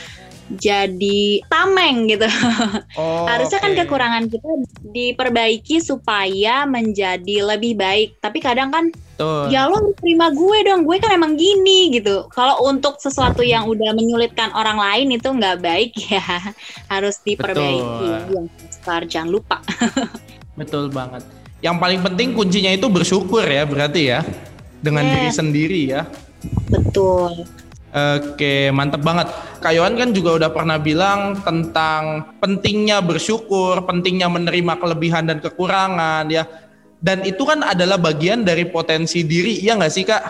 jadi 0.48 1.44
tameng 1.52 2.08
gitu. 2.08 2.28
Oh, 2.96 3.28
Harusnya 3.28 3.60
okay. 3.60 3.76
kan 3.76 3.84
kekurangan 3.84 4.24
kita 4.32 4.52
diperbaiki 4.96 5.84
supaya 5.84 6.64
menjadi 6.64 7.44
lebih 7.44 7.76
baik. 7.76 8.18
Tapi 8.24 8.40
kadang 8.40 8.72
kan 8.72 8.86
Tuh. 9.20 9.52
ya 9.52 9.68
lo 9.68 9.92
terima 10.00 10.32
gue 10.32 10.58
dong, 10.64 10.88
gue 10.88 10.98
kan 11.04 11.12
emang 11.12 11.36
gini 11.36 11.92
gitu. 12.00 12.32
Kalau 12.32 12.64
untuk 12.64 12.98
sesuatu 13.04 13.44
yang 13.44 13.68
udah 13.68 13.92
menyulitkan 13.92 14.56
orang 14.56 14.80
lain 14.80 15.20
itu 15.20 15.28
nggak 15.28 15.60
baik 15.60 15.92
ya, 16.16 16.24
harus 16.88 17.20
diperbaiki. 17.28 18.32
Yang 18.32 18.48
besar 18.56 19.02
jangan 19.04 19.30
lupa. 19.36 19.58
Betul 20.60 20.88
banget. 20.90 21.28
Yang 21.60 21.76
paling 21.82 22.00
penting 22.06 22.28
kuncinya 22.38 22.72
itu 22.72 22.88
bersyukur 22.88 23.44
ya 23.44 23.68
berarti 23.68 24.02
ya 24.16 24.22
dengan 24.80 25.04
yeah. 25.04 25.14
diri 25.20 25.30
sendiri 25.34 25.82
ya. 25.92 26.02
Betul. 26.72 27.44
Oke, 27.88 28.68
mantep 28.76 29.00
banget. 29.00 29.32
Kayuan 29.64 29.96
kan 29.96 30.12
juga 30.12 30.36
udah 30.36 30.50
pernah 30.52 30.76
bilang 30.76 31.40
tentang 31.40 32.36
pentingnya 32.44 33.00
bersyukur, 33.00 33.80
pentingnya 33.88 34.28
menerima 34.28 34.76
kelebihan 34.76 35.24
dan 35.26 35.40
kekurangan 35.40 36.28
ya. 36.28 36.44
Dan 37.00 37.24
itu 37.24 37.48
kan 37.48 37.64
adalah 37.64 37.96
bagian 37.96 38.44
dari 38.44 38.68
potensi 38.68 39.24
diri, 39.24 39.64
ya 39.64 39.80
nggak 39.80 39.94
sih 39.94 40.04
kak? 40.04 40.24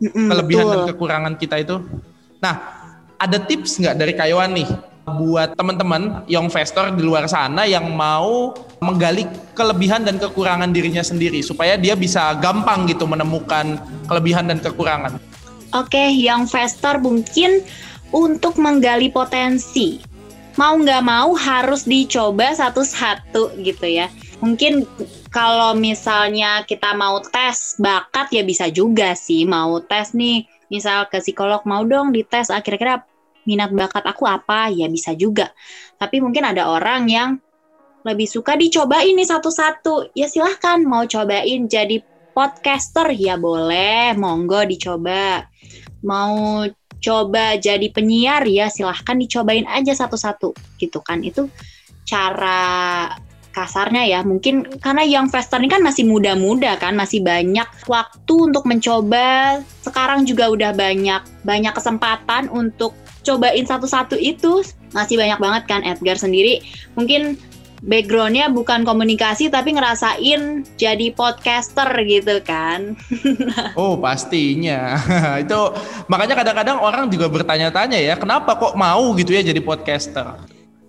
Kelebihan 0.00 0.64
betul. 0.64 0.72
dan 0.72 0.82
kekurangan 0.94 1.34
kita 1.36 1.56
itu. 1.60 1.76
Nah, 2.40 2.54
ada 3.20 3.36
tips 3.36 3.76
nggak 3.84 3.96
dari 4.00 4.12
Kayuan 4.16 4.56
nih 4.56 4.68
buat 5.10 5.58
teman-teman 5.58 6.22
young 6.30 6.46
investor 6.48 6.94
di 6.94 7.02
luar 7.02 7.26
sana 7.26 7.66
yang 7.66 7.88
mau 7.92 8.54
menggali 8.78 9.26
kelebihan 9.52 10.06
dan 10.06 10.16
kekurangan 10.16 10.70
dirinya 10.70 11.02
sendiri 11.02 11.42
supaya 11.42 11.74
dia 11.74 11.98
bisa 11.98 12.32
gampang 12.38 12.86
gitu 12.86 13.04
menemukan 13.04 13.76
kelebihan 14.06 14.48
dan 14.48 14.62
kekurangan. 14.62 15.29
Oke, 15.70 16.10
yang 16.18 16.50
investor 16.50 16.98
mungkin 16.98 17.62
untuk 18.10 18.58
menggali 18.58 19.06
potensi. 19.06 20.02
Mau 20.58 20.74
nggak 20.82 21.02
mau 21.06 21.30
harus 21.38 21.86
dicoba 21.86 22.50
satu-satu 22.50 23.54
gitu 23.62 23.86
ya. 23.86 24.10
Mungkin 24.42 24.82
kalau 25.30 25.78
misalnya 25.78 26.66
kita 26.66 26.90
mau 26.98 27.22
tes 27.22 27.78
bakat 27.78 28.34
ya 28.34 28.42
bisa 28.42 28.66
juga 28.66 29.14
sih. 29.14 29.46
Mau 29.46 29.78
tes 29.78 30.10
nih, 30.10 30.42
misal 30.74 31.06
ke 31.06 31.22
psikolog 31.22 31.62
mau 31.62 31.86
dong 31.86 32.10
dites 32.10 32.50
ah, 32.50 32.58
kira-kira 32.58 33.06
minat 33.46 33.70
bakat 33.70 34.02
aku 34.10 34.26
apa 34.26 34.74
ya 34.74 34.90
bisa 34.90 35.14
juga. 35.14 35.54
Tapi 36.02 36.18
mungkin 36.18 36.50
ada 36.50 36.66
orang 36.66 37.06
yang 37.06 37.30
lebih 38.02 38.26
suka 38.26 38.58
dicobain 38.58 39.14
nih 39.14 39.28
satu-satu. 39.28 40.18
Ya 40.18 40.26
silahkan 40.26 40.82
mau 40.82 41.06
cobain 41.06 41.70
jadi 41.70 42.02
podcaster. 42.32 43.12
Ya 43.14 43.36
boleh, 43.36 44.14
monggo 44.16 44.64
dicoba. 44.66 45.46
Mau 46.00 46.64
coba 47.00 47.56
jadi 47.56 47.88
penyiar 47.92 48.44
ya 48.44 48.68
silahkan 48.68 49.16
dicobain 49.16 49.66
aja 49.68 49.92
satu-satu. 49.92 50.54
Gitu 50.78 50.98
kan. 51.04 51.20
Itu 51.20 51.50
cara 52.04 53.08
kasarnya 53.50 54.06
ya. 54.06 54.20
Mungkin 54.22 54.78
karena 54.78 55.02
yang 55.02 55.26
investor 55.26 55.58
ini 55.58 55.70
kan 55.70 55.82
masih 55.82 56.06
muda-muda 56.06 56.78
kan 56.78 56.94
masih 56.94 57.20
banyak 57.20 57.66
waktu 57.90 58.34
untuk 58.34 58.64
mencoba. 58.64 59.60
Sekarang 59.82 60.24
juga 60.24 60.48
udah 60.48 60.70
banyak 60.72 61.22
banyak 61.42 61.74
kesempatan 61.74 62.48
untuk 62.50 62.94
cobain 63.26 63.66
satu-satu 63.66 64.16
itu. 64.16 64.62
Masih 64.90 65.18
banyak 65.18 65.38
banget 65.38 65.62
kan 65.70 65.82
Edgar 65.86 66.18
sendiri. 66.18 66.62
Mungkin 66.98 67.38
backgroundnya 67.80 68.52
bukan 68.52 68.84
komunikasi 68.84 69.48
tapi 69.48 69.76
ngerasain 69.76 70.64
jadi 70.76 71.06
podcaster 71.16 71.88
gitu 72.04 72.40
kan. 72.44 72.94
Oh 73.80 73.96
pastinya 73.96 74.96
itu 75.42 75.60
makanya 76.06 76.44
kadang-kadang 76.44 76.78
orang 76.80 77.08
juga 77.08 77.26
bertanya-tanya 77.30 77.98
ya 77.98 78.14
kenapa 78.16 78.56
kok 78.56 78.76
mau 78.76 79.12
gitu 79.16 79.32
ya 79.32 79.40
jadi 79.40 79.60
podcaster 79.62 80.36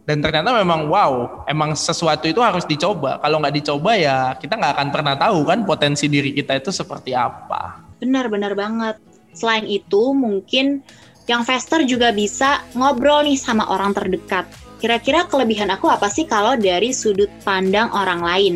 dan 0.04 0.18
ternyata 0.20 0.52
memang 0.52 0.90
wow 0.90 1.46
emang 1.48 1.78
sesuatu 1.78 2.28
itu 2.28 2.42
harus 2.42 2.66
dicoba 2.66 3.22
kalau 3.22 3.40
nggak 3.40 3.56
dicoba 3.62 3.96
ya 3.96 4.34
kita 4.36 4.58
nggak 4.58 4.74
akan 4.76 4.88
pernah 4.90 5.16
tahu 5.16 5.46
kan 5.46 5.64
potensi 5.64 6.10
diri 6.10 6.34
kita 6.36 6.58
itu 6.58 6.74
seperti 6.74 7.16
apa 7.16 7.92
Benar-benar 8.02 8.58
banget. 8.58 8.98
Selain 9.32 9.64
itu 9.70 10.12
mungkin 10.18 10.82
yang 11.30 11.46
faster 11.46 11.86
juga 11.86 12.10
bisa 12.10 12.66
ngobrol 12.74 13.30
nih 13.30 13.38
sama 13.38 13.70
orang 13.70 13.94
terdekat. 13.94 14.50
Kira-kira 14.82 15.30
kelebihan 15.30 15.70
aku 15.70 15.94
apa 15.94 16.10
sih 16.10 16.26
kalau 16.26 16.58
dari 16.58 16.90
sudut 16.90 17.30
pandang 17.46 17.94
orang 17.94 18.26
lain? 18.26 18.56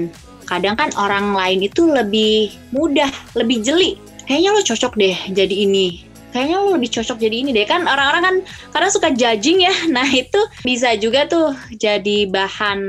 Kadang 0.50 0.74
kan 0.74 0.90
orang 0.98 1.38
lain 1.38 1.62
itu 1.62 1.86
lebih 1.86 2.50
mudah, 2.74 3.14
lebih 3.38 3.62
jeli. 3.62 4.02
Kayaknya 4.26 4.50
lo 4.58 4.62
cocok 4.66 4.94
deh 4.98 5.18
jadi 5.38 5.56
ini. 5.70 6.02
Kayaknya 6.34 6.58
lo 6.66 6.74
lebih 6.74 6.90
cocok 6.98 7.18
jadi 7.22 7.36
ini 7.46 7.54
deh. 7.54 7.70
Kan 7.70 7.86
orang-orang 7.86 8.24
kan 8.26 8.36
kadang 8.74 8.90
suka 8.90 9.14
judging 9.14 9.70
ya. 9.70 9.74
Nah 9.96 10.10
itu 10.10 10.42
bisa 10.66 10.98
juga 10.98 11.30
tuh 11.30 11.54
jadi 11.78 12.26
bahan 12.26 12.82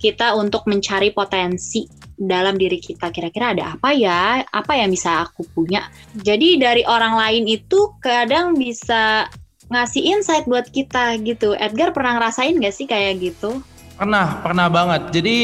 kita 0.00 0.32
untuk 0.32 0.64
mencari 0.64 1.12
potensi 1.12 1.84
dalam 2.18 2.58
diri 2.58 2.82
kita 2.82 3.14
kira-kira 3.14 3.54
ada 3.54 3.78
apa 3.78 3.94
ya 3.94 4.42
apa 4.42 4.74
yang 4.74 4.90
bisa 4.90 5.22
aku 5.22 5.46
punya 5.54 5.86
jadi 6.18 6.58
dari 6.58 6.82
orang 6.82 7.14
lain 7.14 7.46
itu 7.46 7.94
kadang 8.02 8.58
bisa 8.58 9.30
ngasih 9.68 10.02
insight 10.04 10.44
buat 10.48 10.68
kita 10.68 11.16
gitu. 11.24 11.52
Edgar 11.56 11.92
pernah 11.92 12.16
ngerasain 12.16 12.56
gak 12.56 12.74
sih 12.74 12.88
kayak 12.88 13.20
gitu? 13.20 13.60
Pernah 13.98 14.40
pernah 14.40 14.66
banget. 14.70 15.02
Jadi 15.10 15.36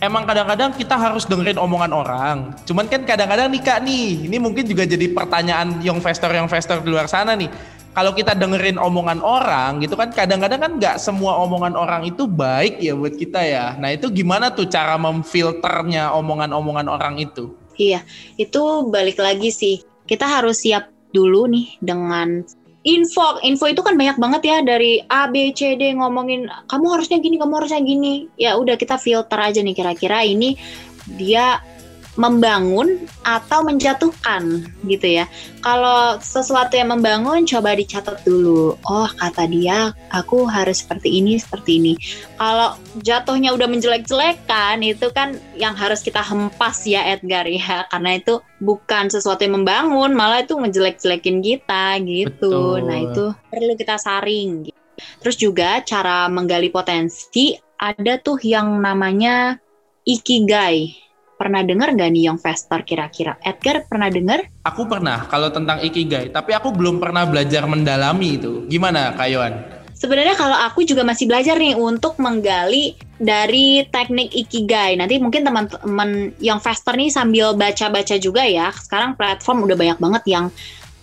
emang 0.00 0.24
kadang-kadang 0.24 0.74
kita 0.74 0.96
harus 0.96 1.28
dengerin 1.28 1.60
omongan 1.60 1.92
orang. 1.92 2.36
Cuman 2.64 2.88
kan 2.88 3.04
kadang-kadang 3.04 3.52
nih 3.52 3.62
kak 3.62 3.78
nih 3.84 4.26
ini 4.26 4.36
mungkin 4.40 4.64
juga 4.64 4.88
jadi 4.88 5.12
pertanyaan 5.12 5.78
young 5.84 6.00
investor 6.00 6.32
young 6.32 6.48
investor 6.48 6.80
di 6.80 6.88
luar 6.88 7.06
sana 7.06 7.36
nih. 7.36 7.50
Kalau 7.92 8.14
kita 8.14 8.32
dengerin 8.38 8.78
omongan 8.78 9.18
orang 9.18 9.82
gitu 9.82 9.98
kan 9.98 10.14
kadang-kadang 10.14 10.60
kan 10.62 10.72
nggak 10.78 10.96
semua 11.02 11.34
omongan 11.42 11.74
orang 11.74 12.06
itu 12.06 12.30
baik 12.30 12.78
ya 12.78 12.94
buat 12.94 13.14
kita 13.18 13.40
ya. 13.42 13.74
Nah 13.76 13.92
itu 13.92 14.08
gimana 14.08 14.54
tuh 14.54 14.70
cara 14.70 14.94
memfilternya 14.96 16.14
omongan-omongan 16.14 16.86
orang 16.86 17.18
itu? 17.18 17.52
iya 17.78 18.02
itu 18.36 18.60
balik 18.90 19.22
lagi 19.22 19.54
sih. 19.54 19.80
Kita 20.04 20.26
harus 20.26 20.66
siap 20.66 20.90
dulu 21.14 21.48
nih 21.48 21.78
dengan 21.80 22.44
info 22.88 23.44
info 23.44 23.68
itu 23.68 23.84
kan 23.84 23.92
banyak 24.00 24.16
banget 24.16 24.42
ya 24.48 24.58
dari 24.64 25.04
A 25.04 25.28
B 25.28 25.52
C 25.52 25.76
D 25.76 25.92
ngomongin 25.92 26.48
kamu 26.72 26.86
harusnya 26.96 27.20
gini 27.20 27.36
kamu 27.36 27.52
harusnya 27.60 27.84
gini. 27.84 28.32
Ya 28.40 28.56
udah 28.56 28.80
kita 28.80 28.96
filter 28.96 29.36
aja 29.36 29.60
nih 29.60 29.76
kira-kira 29.76 30.24
ini 30.24 30.56
dia 31.20 31.60
membangun 32.18 33.06
atau 33.22 33.62
menjatuhkan 33.62 34.66
gitu 34.90 35.22
ya. 35.22 35.30
Kalau 35.62 36.18
sesuatu 36.18 36.74
yang 36.74 36.90
membangun 36.90 37.46
coba 37.46 37.78
dicatat 37.78 38.26
dulu. 38.26 38.74
Oh, 38.90 39.06
kata 39.06 39.46
dia 39.46 39.94
aku 40.10 40.42
harus 40.50 40.82
seperti 40.82 41.22
ini, 41.22 41.38
seperti 41.38 41.78
ini. 41.78 41.94
Kalau 42.34 42.74
jatuhnya 43.06 43.54
udah 43.54 43.70
menjelek-jelekan 43.70 44.82
itu 44.82 45.06
kan 45.14 45.38
yang 45.54 45.78
harus 45.78 46.02
kita 46.02 46.18
hempas 46.18 46.82
ya 46.82 47.06
Edgar 47.14 47.46
ya. 47.46 47.86
Karena 47.94 48.18
itu 48.18 48.42
bukan 48.58 49.06
sesuatu 49.06 49.46
yang 49.46 49.62
membangun, 49.62 50.10
malah 50.18 50.42
itu 50.42 50.58
ngejelek-jelekin 50.58 51.38
kita 51.38 52.02
gitu. 52.02 52.82
Betul. 52.82 52.90
Nah, 52.90 52.98
itu 52.98 53.24
perlu 53.46 53.72
kita 53.78 53.94
saring. 53.94 54.66
gitu. 54.66 54.78
Terus 55.22 55.36
juga 55.38 55.78
cara 55.86 56.26
menggali 56.26 56.74
potensi 56.74 57.54
ada 57.78 58.18
tuh 58.18 58.42
yang 58.42 58.82
namanya 58.82 59.62
ikigai. 60.02 61.07
Pernah 61.38 61.62
dengar 61.62 61.94
nggak 61.94 62.10
nih 62.10 62.22
yang 62.26 62.34
investor 62.34 62.82
kira-kira? 62.82 63.38
Edgar 63.46 63.86
pernah 63.86 64.10
dengar? 64.10 64.42
Aku 64.66 64.90
pernah 64.90 65.22
kalau 65.30 65.54
tentang 65.54 65.78
ikigai, 65.78 66.34
tapi 66.34 66.50
aku 66.50 66.74
belum 66.74 66.98
pernah 66.98 67.30
belajar 67.30 67.62
mendalami 67.62 68.42
itu. 68.42 68.66
Gimana 68.66 69.14
Kayuan? 69.14 69.54
Sebenarnya 69.94 70.34
kalau 70.34 70.58
aku 70.58 70.82
juga 70.82 71.06
masih 71.06 71.30
belajar 71.30 71.54
nih 71.54 71.78
untuk 71.78 72.18
menggali 72.18 72.98
dari 73.22 73.86
teknik 73.86 74.34
ikigai. 74.34 74.98
Nanti 74.98 75.22
mungkin 75.22 75.46
teman-teman 75.46 76.34
yang 76.42 76.58
investor 76.58 76.98
nih 76.98 77.10
sambil 77.14 77.54
baca-baca 77.54 78.18
juga 78.18 78.42
ya. 78.42 78.74
Sekarang 78.74 79.14
platform 79.14 79.62
udah 79.62 79.78
banyak 79.78 79.98
banget 80.02 80.22
yang 80.26 80.50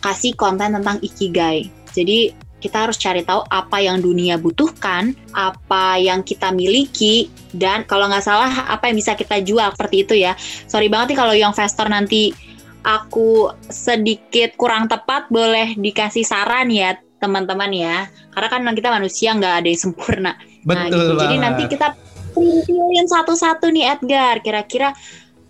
kasih 0.04 0.36
konten 0.36 0.76
tentang 0.76 1.00
ikigai. 1.00 1.72
Jadi 1.96 2.36
kita 2.66 2.90
harus 2.90 2.98
cari 2.98 3.22
tahu 3.22 3.46
apa 3.54 3.78
yang 3.78 4.02
dunia 4.02 4.42
butuhkan, 4.42 5.14
apa 5.38 6.02
yang 6.02 6.26
kita 6.26 6.50
miliki, 6.50 7.30
dan 7.54 7.86
kalau 7.86 8.10
nggak 8.10 8.26
salah 8.26 8.50
apa 8.66 8.90
yang 8.90 8.98
bisa 8.98 9.14
kita 9.14 9.38
jual 9.46 9.70
seperti 9.78 10.02
itu 10.02 10.14
ya. 10.18 10.34
Sorry 10.66 10.90
banget 10.90 11.14
nih 11.14 11.18
kalau 11.22 11.34
yang 11.38 11.54
investor 11.54 11.86
nanti 11.86 12.34
aku 12.82 13.54
sedikit 13.70 14.58
kurang 14.58 14.90
tepat, 14.90 15.30
boleh 15.30 15.78
dikasih 15.78 16.26
saran 16.26 16.74
ya 16.74 16.98
teman-teman 17.22 17.70
ya. 17.70 18.10
Karena 18.34 18.48
kan 18.50 18.74
kita 18.74 18.90
manusia 18.90 19.30
nggak 19.38 19.54
ada 19.62 19.68
yang 19.70 19.82
sempurna. 19.82 20.34
Nah, 20.66 20.90
Betul 20.90 21.14
gitu. 21.14 21.14
Jadi 21.22 21.36
nanti 21.38 21.64
kita 21.70 21.88
pilih 22.36 23.08
satu-satu 23.08 23.70
nih 23.72 23.96
Edgar. 23.96 24.44
Kira-kira 24.44 24.92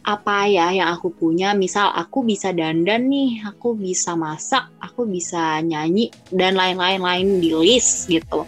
apa 0.06 0.46
ya 0.46 0.70
yang 0.70 0.94
aku 0.94 1.10
punya? 1.10 1.58
Misal 1.58 1.90
aku 1.90 2.22
bisa 2.22 2.54
dandan 2.54 3.10
nih, 3.10 3.42
aku 3.42 3.74
bisa 3.74 4.14
masak, 4.14 4.70
aku 4.78 5.10
bisa 5.10 5.60
nyanyi 5.66 6.14
dan 6.30 6.54
lain-lain 6.54 7.02
lain 7.02 7.28
di 7.42 7.50
list 7.50 8.06
gitu. 8.06 8.46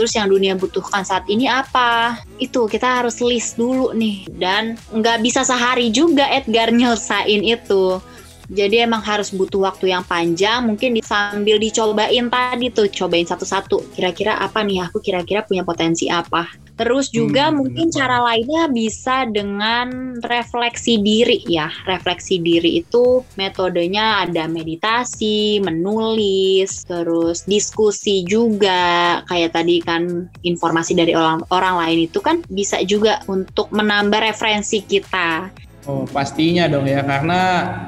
Terus 0.00 0.14
yang 0.16 0.32
dunia 0.32 0.56
butuhkan 0.56 1.04
saat 1.04 1.28
ini 1.28 1.44
apa? 1.44 2.22
Itu 2.40 2.64
kita 2.70 3.04
harus 3.04 3.20
list 3.20 3.60
dulu 3.60 3.92
nih 3.92 4.30
dan 4.40 4.80
nggak 4.94 5.20
bisa 5.20 5.44
sehari 5.44 5.92
juga 5.92 6.24
Edgar 6.32 6.72
nyelesain 6.72 7.44
itu. 7.44 8.00
Jadi 8.48 8.80
emang 8.80 9.04
harus 9.04 9.28
butuh 9.28 9.68
waktu 9.68 9.92
yang 9.92 10.02
panjang, 10.08 10.64
mungkin 10.64 10.96
sambil 11.04 11.60
dicobain 11.60 12.32
tadi 12.32 12.72
tuh, 12.72 12.88
cobain 12.88 13.28
satu-satu. 13.28 13.92
Kira-kira 13.92 14.40
apa 14.40 14.64
nih, 14.64 14.88
aku 14.88 15.04
kira-kira 15.04 15.44
punya 15.44 15.62
potensi 15.68 16.08
apa. 16.08 16.48
Terus 16.78 17.10
juga 17.10 17.50
Hmm, 17.50 17.58
mungkin 17.58 17.90
benar. 17.90 17.96
cara 17.98 18.18
lainnya 18.22 18.70
bisa 18.70 19.26
dengan 19.26 20.14
refleksi 20.22 21.02
diri 21.02 21.42
ya. 21.44 21.66
Refleksi 21.84 22.38
diri 22.38 22.78
itu 22.78 23.26
metodenya 23.34 24.22
ada 24.22 24.46
meditasi, 24.46 25.58
menulis, 25.58 26.86
terus 26.86 27.42
diskusi 27.44 28.22
juga. 28.22 29.20
Kayak 29.26 29.58
tadi 29.58 29.82
kan 29.82 30.30
informasi 30.46 30.94
dari 30.94 31.18
orang 31.18 31.42
orang 31.50 31.82
lain 31.82 31.98
itu 32.06 32.22
kan 32.22 32.46
bisa 32.46 32.78
juga 32.86 33.26
untuk 33.26 33.68
menambah 33.74 34.22
referensi 34.22 34.78
kita. 34.86 35.50
Oh, 35.88 36.04
pastinya 36.04 36.68
dong 36.68 36.84
ya 36.84 37.00
karena 37.00 37.40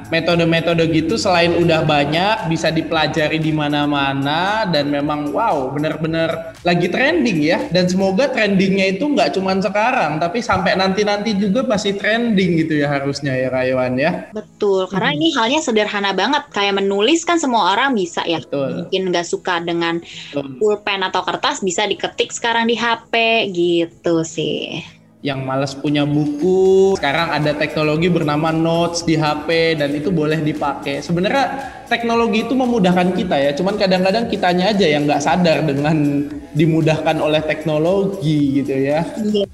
metode-metode 0.09 0.89
gitu 0.89 1.21
selain 1.21 1.53
udah 1.53 1.85
banyak 1.85 2.49
bisa 2.49 2.73
dipelajari 2.73 3.37
di 3.37 3.53
mana-mana 3.53 4.65
dan 4.65 4.89
memang 4.89 5.29
wow 5.29 5.69
bener-bener 5.69 6.57
lagi 6.65 6.89
trending 6.89 7.45
ya 7.45 7.61
dan 7.69 7.85
semoga 7.85 8.25
trendingnya 8.33 8.97
itu 8.97 9.05
nggak 9.05 9.37
cuman 9.37 9.61
sekarang 9.61 10.17
tapi 10.17 10.41
sampai 10.41 10.73
nanti-nanti 10.81 11.37
juga 11.37 11.61
pasti 11.61 11.93
trending 11.93 12.65
gitu 12.65 12.81
ya 12.81 12.89
harusnya 12.89 13.37
ya 13.37 13.53
Rayuan 13.53 13.93
ya. 14.01 14.33
Betul, 14.33 14.89
karena 14.89 15.13
ini 15.13 15.29
halnya 15.37 15.61
sederhana 15.61 16.15
banget. 16.17 16.49
Kayak 16.49 16.81
menulis 16.81 17.21
kan 17.21 17.37
semua 17.37 17.77
orang 17.77 17.93
bisa 17.93 18.25
ya. 18.25 18.41
Betul. 18.41 18.87
Mungkin 18.87 19.01
nggak 19.13 19.27
suka 19.27 19.61
dengan 19.61 20.01
Betul. 20.01 20.57
pulpen 20.57 21.05
atau 21.05 21.21
kertas 21.21 21.61
bisa 21.61 21.85
diketik 21.85 22.33
sekarang 22.33 22.65
di 22.65 22.73
HP 22.73 23.13
gitu 23.53 24.25
sih. 24.25 24.81
Yang 25.21 25.39
males 25.45 25.73
punya 25.77 26.01
buku, 26.01 26.97
sekarang 26.97 27.29
ada 27.29 27.53
teknologi 27.53 28.09
bernama 28.09 28.49
Notes 28.49 29.05
di 29.05 29.13
HP 29.13 29.77
dan 29.77 29.93
itu 29.93 30.09
boleh 30.09 30.41
dipakai. 30.41 31.05
Sebenarnya 31.05 31.45
teknologi 31.85 32.49
itu 32.49 32.57
memudahkan 32.57 33.13
kita 33.13 33.37
ya, 33.37 33.53
cuman 33.53 33.77
kadang-kadang 33.77 34.25
kitanya 34.33 34.73
aja 34.73 34.85
yang 34.89 35.05
nggak 35.05 35.21
sadar 35.21 35.61
dengan 35.61 36.25
dimudahkan 36.57 37.21
oleh 37.21 37.37
teknologi 37.45 38.65
gitu 38.65 38.73
ya. 38.73 39.05
Iya. 39.21 39.45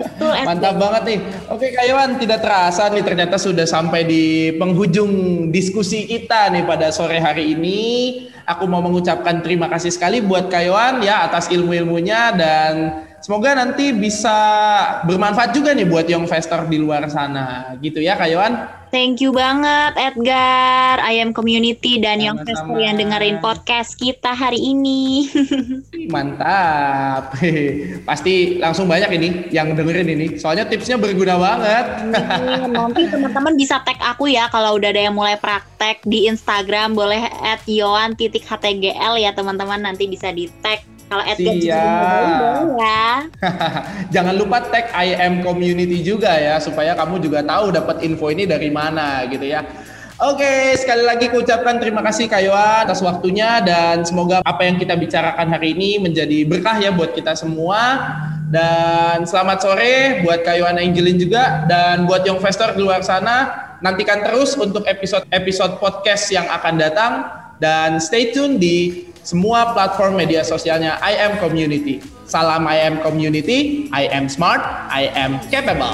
Mantap 0.48 0.80
banget 0.80 1.02
nih. 1.06 1.18
Oke 1.52 1.72
Kayawan, 1.76 2.16
tidak 2.16 2.40
terasa 2.40 2.88
nih 2.88 3.04
ternyata 3.04 3.36
sudah 3.36 3.68
sampai 3.68 4.04
di 4.08 4.52
penghujung 4.56 5.12
diskusi 5.52 6.08
kita 6.08 6.48
nih 6.52 6.64
pada 6.64 6.88
sore 6.90 7.20
hari 7.20 7.52
ini. 7.52 7.78
Aku 8.48 8.66
mau 8.66 8.82
mengucapkan 8.82 9.44
terima 9.44 9.70
kasih 9.70 9.92
sekali 9.92 10.24
buat 10.24 10.48
Kayawan 10.50 11.04
ya 11.04 11.28
atas 11.28 11.52
ilmu-ilmunya 11.52 12.34
dan 12.34 12.72
semoga 13.20 13.54
nanti 13.54 13.92
bisa 13.92 14.36
bermanfaat 15.06 15.52
juga 15.52 15.76
nih 15.76 15.86
buat 15.86 16.06
young 16.08 16.24
investor 16.24 16.66
di 16.66 16.76
luar 16.80 17.06
sana. 17.08 17.76
Gitu 17.80 18.00
ya 18.00 18.16
Kayawan. 18.16 18.80
Thank 18.90 19.22
you 19.22 19.30
banget 19.30 19.94
Edgar, 19.94 20.98
I 20.98 21.22
am 21.22 21.30
community 21.30 22.02
dan 22.02 22.18
Sama-sama. 22.18 22.42
investor 22.42 22.78
yang 22.82 22.94
dengerin 22.98 23.38
podcast 23.38 23.94
kita 23.94 24.34
hari 24.34 24.58
ini. 24.58 25.30
Mantap. 26.14 27.38
Pasti 28.10 28.58
langsung 28.58 28.90
banyak 28.90 29.10
ini 29.14 29.28
yang 29.54 29.78
dengerin 29.78 30.10
ini. 30.10 30.26
Soalnya 30.42 30.66
tipsnya 30.66 30.98
berguna 30.98 31.38
banget. 31.38 31.86
Nanti 32.74 33.06
teman-teman 33.06 33.54
bisa 33.54 33.78
tag 33.86 34.02
aku 34.02 34.26
ya 34.26 34.50
kalau 34.50 34.74
udah 34.74 34.90
ada 34.90 35.06
yang 35.06 35.14
mulai 35.14 35.38
praktek 35.38 36.02
di 36.02 36.26
Instagram 36.26 36.98
boleh 36.98 37.30
at 37.46 37.62
yoan 37.70 38.18
titik 38.18 38.42
htgl 38.42 39.14
ya 39.22 39.30
teman-teman 39.30 39.86
nanti 39.86 40.10
bisa 40.10 40.34
di 40.34 40.50
tag 40.66 40.82
Kalau 41.10 41.26
juga 41.34 41.52
Siap. 41.58 42.62
ya. 42.78 43.02
Jangan 44.14 44.34
lupa 44.38 44.62
tag 44.70 44.94
I 44.94 45.18
am 45.18 45.42
community 45.42 46.06
juga 46.06 46.30
ya 46.38 46.62
supaya 46.62 46.94
kamu 46.94 47.18
juga 47.18 47.42
tahu 47.42 47.74
dapat 47.74 48.06
info 48.06 48.30
ini 48.30 48.46
dari 48.46 48.70
mana 48.70 49.26
gitu 49.26 49.42
ya. 49.42 49.66
Oke, 50.22 50.76
sekali 50.78 51.02
lagi 51.02 51.32
ucapkan 51.32 51.82
terima 51.82 52.04
kasih 52.04 52.30
Kayuan 52.30 52.86
atas 52.86 53.02
waktunya 53.02 53.58
dan 53.64 54.06
semoga 54.06 54.44
apa 54.44 54.68
yang 54.68 54.78
kita 54.78 54.94
bicarakan 54.94 55.50
hari 55.50 55.74
ini 55.74 55.98
menjadi 55.98 56.46
berkah 56.46 56.78
ya 56.78 56.94
buat 56.94 57.10
kita 57.10 57.34
semua. 57.34 58.06
Dan 58.46 59.26
selamat 59.26 59.66
sore 59.66 60.22
buat 60.22 60.46
Kayuan 60.46 60.78
Angelin 60.78 61.18
juga 61.18 61.66
dan 61.66 62.06
buat 62.06 62.22
Young 62.22 62.38
Investor 62.38 62.78
di 62.78 62.86
luar 62.86 63.02
sana. 63.02 63.50
Nantikan 63.82 64.22
terus 64.22 64.54
untuk 64.54 64.86
episode-episode 64.86 65.82
podcast 65.82 66.30
yang 66.30 66.46
akan 66.46 66.74
datang 66.78 67.12
dan 67.58 67.98
stay 67.98 68.30
tune 68.30 68.62
di 68.62 69.09
semua 69.22 69.76
platform 69.76 70.16
media 70.16 70.40
sosialnya 70.44 70.96
I 71.04 71.16
am 71.20 71.36
Community. 71.38 72.00
Salam 72.30 72.62
I 72.70 72.86
am 72.86 73.02
Community, 73.02 73.90
I 73.90 74.06
am 74.06 74.30
smart, 74.30 74.62
I 74.86 75.10
am 75.18 75.42
capable. 75.50 75.90